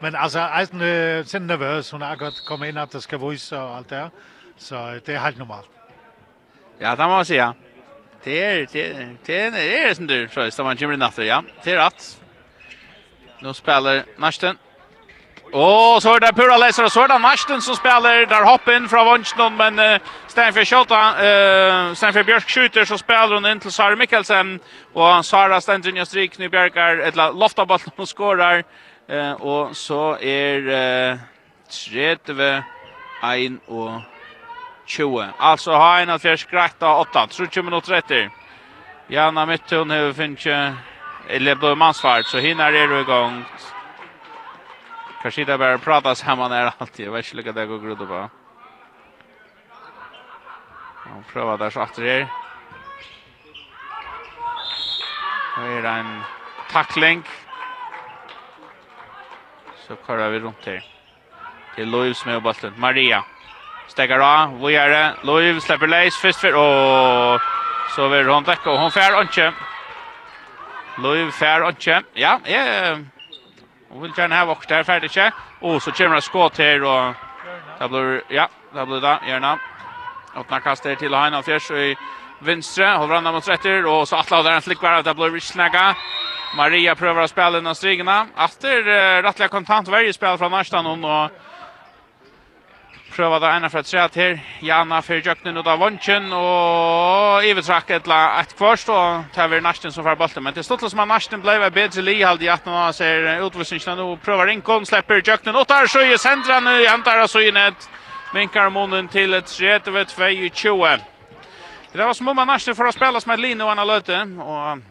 [0.01, 3.57] Men altså, eisen er sin nervøs, hun har gått kommet inn at det skal vise
[3.57, 4.05] og alt det,
[4.57, 5.71] så det er helt normalt.
[6.79, 7.51] Ja, det må vi si, ja.
[8.23, 8.37] Det
[8.71, 11.33] det det er, det er, det er, det er, det er, det er, det er,
[11.65, 11.93] det er, det er, det
[13.97, 14.66] er, det er, det er, det er,
[15.51, 18.89] Och så är det Pura Leser og så er det Marsten som spelar där inn
[18.89, 23.59] från Vansnon men uh, Stenfjord Kjota eh uh, Stenfjord Björk skjuter så spiller hun inn
[23.59, 24.59] till Sara Mikkelsen
[24.93, 28.63] och Sara Stenfjord Strik nu loft ett loftaboll och skorar
[29.09, 30.59] eh och så är
[31.11, 31.17] uh,
[31.69, 32.63] 30
[33.23, 34.01] 1 och
[34.85, 35.25] 20.
[35.37, 37.27] Alltså har en att av 8.
[37.27, 38.29] 30 minuter etter.
[39.07, 40.75] Jana Mittun har finnet,
[41.29, 43.45] eller ble mansfart, så hinner det igång.
[45.21, 47.05] Kashida bara pratas hemma när alltid.
[47.05, 48.29] Jag vet inte lika det går grudda på.
[51.09, 52.27] Han prövar där så efter er
[55.57, 56.21] Det är en
[56.71, 57.23] tackling.
[59.87, 60.83] Så kör vi runt här.
[61.75, 62.73] Det är Loivs med bollen.
[62.77, 63.23] Maria.
[63.87, 64.59] Stegar av.
[64.59, 65.15] Vad gör det?
[65.23, 66.17] Loiv släpper lejs.
[66.17, 66.55] Först för...
[66.55, 67.41] Åh!
[67.95, 69.53] Så vill hon väcka och hon fär inte.
[70.97, 72.03] Loiv fär inte.
[72.13, 73.05] Ja, jag...
[73.89, 75.31] Hon vill gärna ha åkt där färdigt inte.
[75.59, 77.13] Och så kommer det skott här och
[77.79, 79.59] det blir, ja, det blir det, gärna.
[80.35, 81.95] Åtna kastar till Heina Fjärs i
[82.39, 85.95] vänstra, håller han mot rätter och så Atla där en flick bara det blir snägga.
[86.57, 88.27] Maria prövar att spela den strigna.
[88.37, 91.31] Efter uh, rättliga kontant varje spel från Marstan och
[93.17, 94.39] prøva det ene fra træet her.
[94.61, 99.93] Jana fyrir jøknen ut av vondkjen, og ivetrakk etla et kvarst, og tar vi Narsten
[99.93, 100.43] som får bolten.
[100.43, 103.41] Men til stått som att Narsten blev ved bedre li, halde i 18 år, ser
[103.41, 107.73] utvisningsna nå, prøver Rinkon, slipper jøknen, og tar søye i han så søye ned,
[108.33, 110.99] vinkar munnen til 32-22.
[111.93, 114.81] Det var små man Narsten for å spela som et linje og han løte, og...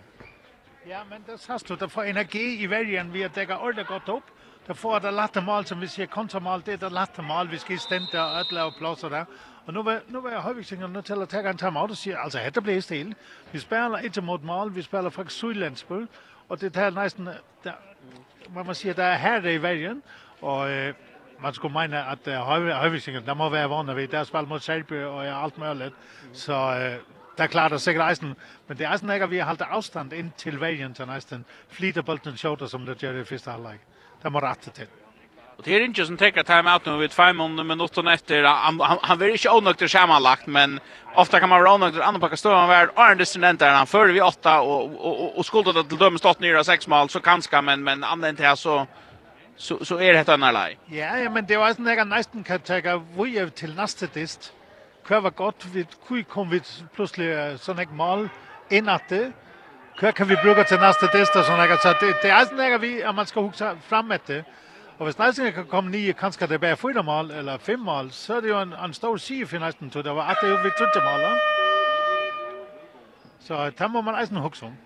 [0.88, 3.86] Ja, men det sast du, det får energi i vergen vi har det går ordentlig
[3.86, 4.30] godt opp,
[4.66, 7.78] Derfor får det lattermal, som vi ser kontramal, det er det lattermal, vi skal i
[7.78, 9.24] stemt der, og ødler og plåser der.
[9.66, 12.16] Og nu var, nu var jeg højviksingen nødt til at tage en timeout og sige,
[12.18, 13.14] altså dette bliver stil.
[13.52, 16.08] Vi spiller ikke mod mål, vi spiller faktisk Sydlandsbøl,
[16.48, 17.28] og det er næsten,
[17.64, 17.72] der,
[18.54, 20.02] man må sige, der er herre i verden,
[20.42, 20.94] og øh,
[21.40, 24.60] man skulle mene at uh, højviksingen, der må være vana ved, der er spillet mod
[24.60, 25.94] Serbien og ja, alt muligt,
[26.32, 26.98] så øh,
[27.38, 28.34] der klarer det sikkert eisen,
[28.68, 31.44] men det er sådan ikke, at vi har holdt afstand ind til valgen til næsten,
[31.68, 33.78] flitter bolden shorter, som det gør i første halvleg
[34.22, 34.86] det må rette til.
[35.56, 38.42] Och det är inte som tänker time-out nu vid 500 minuter efter.
[38.42, 40.80] Han, han, han blir ikke ånøkter sammenlagt, men
[41.14, 42.52] ofta kan man være ånøkter andra packa stå.
[42.54, 45.98] Han var Arne där han fører vi 8 och och och, och skuldet att till
[45.98, 48.86] dømme stått nyere seks mål, så kanske men, men andre enn så
[49.56, 50.70] så så är det ett annat.
[50.86, 54.52] Ja, ja, men det var sån där nästan kan ta vi är till nästa dist.
[55.06, 56.60] Kvar var gott vi kui kom vi
[56.94, 58.28] plötsligt sån här mål
[58.68, 59.32] inåt det
[59.96, 62.80] Hva kan vi bruke til neste tester, sånn jeg Så det, det er sånn jeg
[62.80, 64.42] vi, at man skal huske frem etter.
[64.98, 68.36] Og hvis næsten kan komme nye, kanskje det bare fyra mål, eller fem mål, så
[68.36, 70.58] er det jo en, en stor sige for næsten til Det var at det jo
[70.64, 71.24] vi trodde mål.
[73.40, 74.76] Så det må man eisen huske om.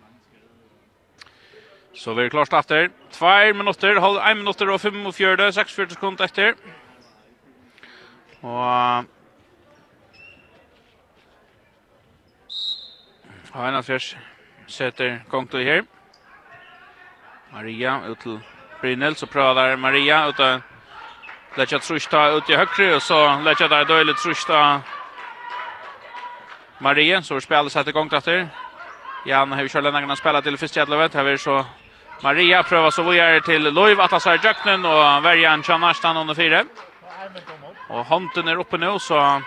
[1.95, 2.89] Så vi er klart efter.
[3.12, 3.27] 2
[3.59, 6.53] minutter, halv 1 minutter og 5 og 4, 6 40 sekunder etter.
[8.43, 9.05] Og...
[13.55, 14.15] Ja, en av fjers
[14.70, 15.82] setter Kongto her.
[17.52, 18.40] Maria ut til
[18.80, 20.62] Brynel, så prøver Maria ut av
[21.56, 24.80] Letja Trushta ut i høyre, og så Letja der døylig Trushta
[26.80, 28.47] Maria så vi spiller seg til etter.
[29.26, 31.64] Jan har kjørt lennene spiller til første jædlevet, her er så
[32.22, 36.64] Maria prøver så vi er til Loiv, Atlasar Jøknen, og Verjan Tjannarstan under fire.
[37.88, 39.40] Og hånden er oppe nå, så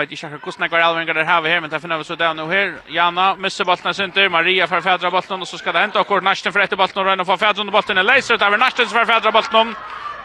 [0.00, 2.14] vet inte hur kostna går allvar där har vi här men där finner vi så
[2.14, 5.78] där nu här Janna missar bollen center Maria för fädra bollen och så ska det
[5.78, 8.86] hända kort Nasten för ett bollen och Rönn får under bollen eller Leiser där Nasten
[8.86, 9.74] för fädra bollen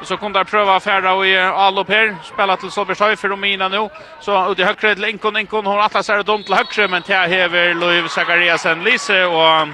[0.01, 1.25] Och så kom där pröva färra och
[1.63, 2.15] all upp här.
[2.23, 3.89] Spela till Solbergshöj för Romina nu.
[4.19, 5.37] Så ut i högre till Inkon.
[5.37, 6.87] Inkon hon atlas sig dumt till högre.
[6.87, 9.25] Men till hever Loiv Zachariasen Lise.
[9.25, 9.67] Och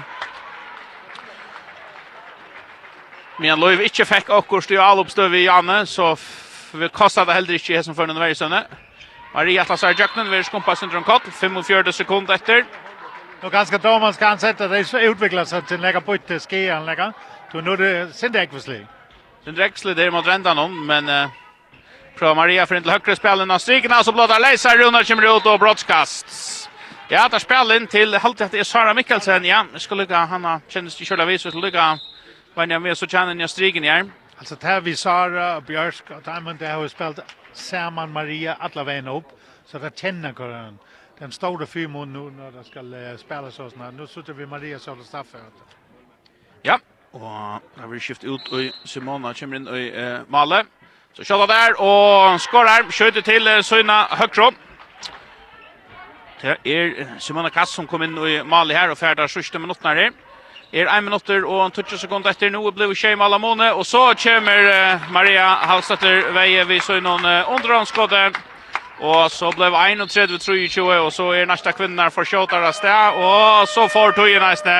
[3.36, 5.86] Men Loiv inte fick akkurat i all uppstöv i Janne.
[5.86, 6.16] Så
[6.72, 8.66] vi kostade heller inte här som för den värre
[9.36, 12.64] Maria Atlasar Jöknen vill skumpa sönder en 45 sekunder efter.
[13.42, 17.12] Nu ganska Thomas kan sätta det så utvecklas att den lägger på till skian lägger.
[17.52, 18.86] Då nu det sent Ekvesli.
[19.44, 21.28] Den Ekvesli där mot rändan om men eh,
[22.18, 25.58] prövar Maria för inte högre spelen av så alltså blåda Leisa runda kommer ut och
[25.58, 26.26] brottskast.
[27.08, 29.44] Ja, där spelen till halt att det är Sara Mikkelsen.
[29.44, 31.98] Ja, jag ska han har känns ju själva vis så lucka.
[32.54, 34.06] Vad ni med så tjänar ni striken här.
[34.38, 36.02] Alltså där vi Sara Björk
[36.58, 39.24] det har vi spelat Serman Maria alla vägen upp
[39.66, 40.78] så där känner kören
[41.18, 43.90] den stora fyrmån nu när det ska uh, spelas och såna.
[43.90, 45.40] Nu sitter vi Maria så straffar.
[46.62, 46.78] Ja,
[47.12, 50.64] og da vi skift ut og Simona kommer inn i eh, Male.
[51.16, 54.50] Så kjøla der, og skårer, skjøter til eh, Søyna Høkro.
[56.42, 60.10] Det er Simona Kass som kom inn i Male her og ferder sørste minuttene her
[60.76, 64.10] er 1 minutter og 20 sekunder etter nå blir det skjema alla måne, og så
[64.20, 68.26] kommer uh, Maria Halstetter veie vi så noen uh, underhåndskodde,
[69.00, 73.88] og så blev 31-23, og så er næsta kvinner for kjøter av sted, og så
[73.92, 74.76] får tog i næste.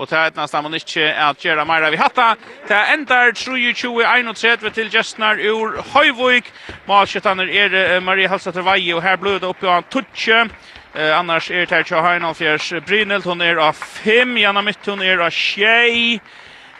[0.00, 2.34] og til et næsta man ikke at gjøre mer vi i hatta,
[2.66, 6.52] til endar 23-31 til Gjestnar ur Høyvøyk.
[6.88, 10.48] malskjøttene er uh, Maria Halstøtter veie, og her ble det oppe av en tutsje,
[10.94, 15.02] Eh, annars er det här Tja Heinolfjärs Brynelt, hon er av 5, Janna Mytt, hon
[15.02, 16.20] är av 6,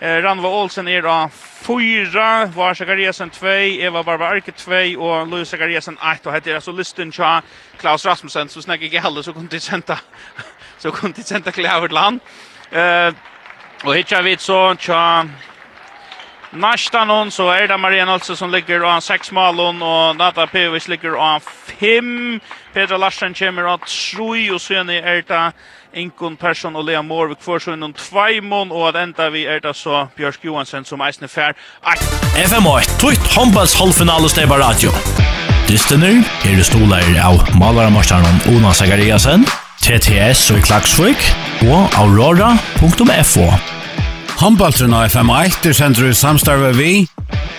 [0.03, 1.29] Eh, Ranva Olsen er av
[1.67, 3.47] 4, var Sakariasen 2,
[3.85, 6.27] Eva Barba Arke 2 og Louis Sakariasen 1.
[6.27, 7.43] Og hette er altså listen til
[7.79, 9.99] Klaus Rasmussen, så snakker ikke heller, så kunne de senda,
[10.79, 12.21] så kunne de senda klaver til han.
[12.73, 13.13] Eh,
[13.85, 14.95] og hette er vi så til
[16.53, 20.47] Nästa någon så är det Maria alltså som ligger och av sex mål och Nata
[20.47, 21.41] Pevis ligger och av
[21.81, 22.41] fem.
[22.73, 25.53] Peter Larsen kommer att tro och sen är det
[25.95, 29.61] Inkon Persson och Lea Morvik för så inom två mån och att ända vi är
[29.61, 31.55] det så Björsk Johansson som är snäfär.
[32.37, 34.91] FM1, tvitt Hombals halvfinal och stäbar radio.
[35.69, 39.45] Dystener är det stolar av Malaramarsdagen Ona Sagariasen,
[39.83, 41.19] TTS och Klagsvik
[41.61, 43.80] och Aurora.fo.
[44.41, 46.93] Håndbaltrun av FM1 er sender i samstarve vi,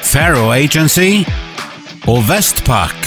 [0.01, 1.21] Faro Agency
[2.09, 2.97] og Vestpak.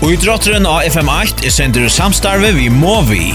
[0.00, 3.26] Og i drotteren av FM8 er sender i samstarve vi Movi.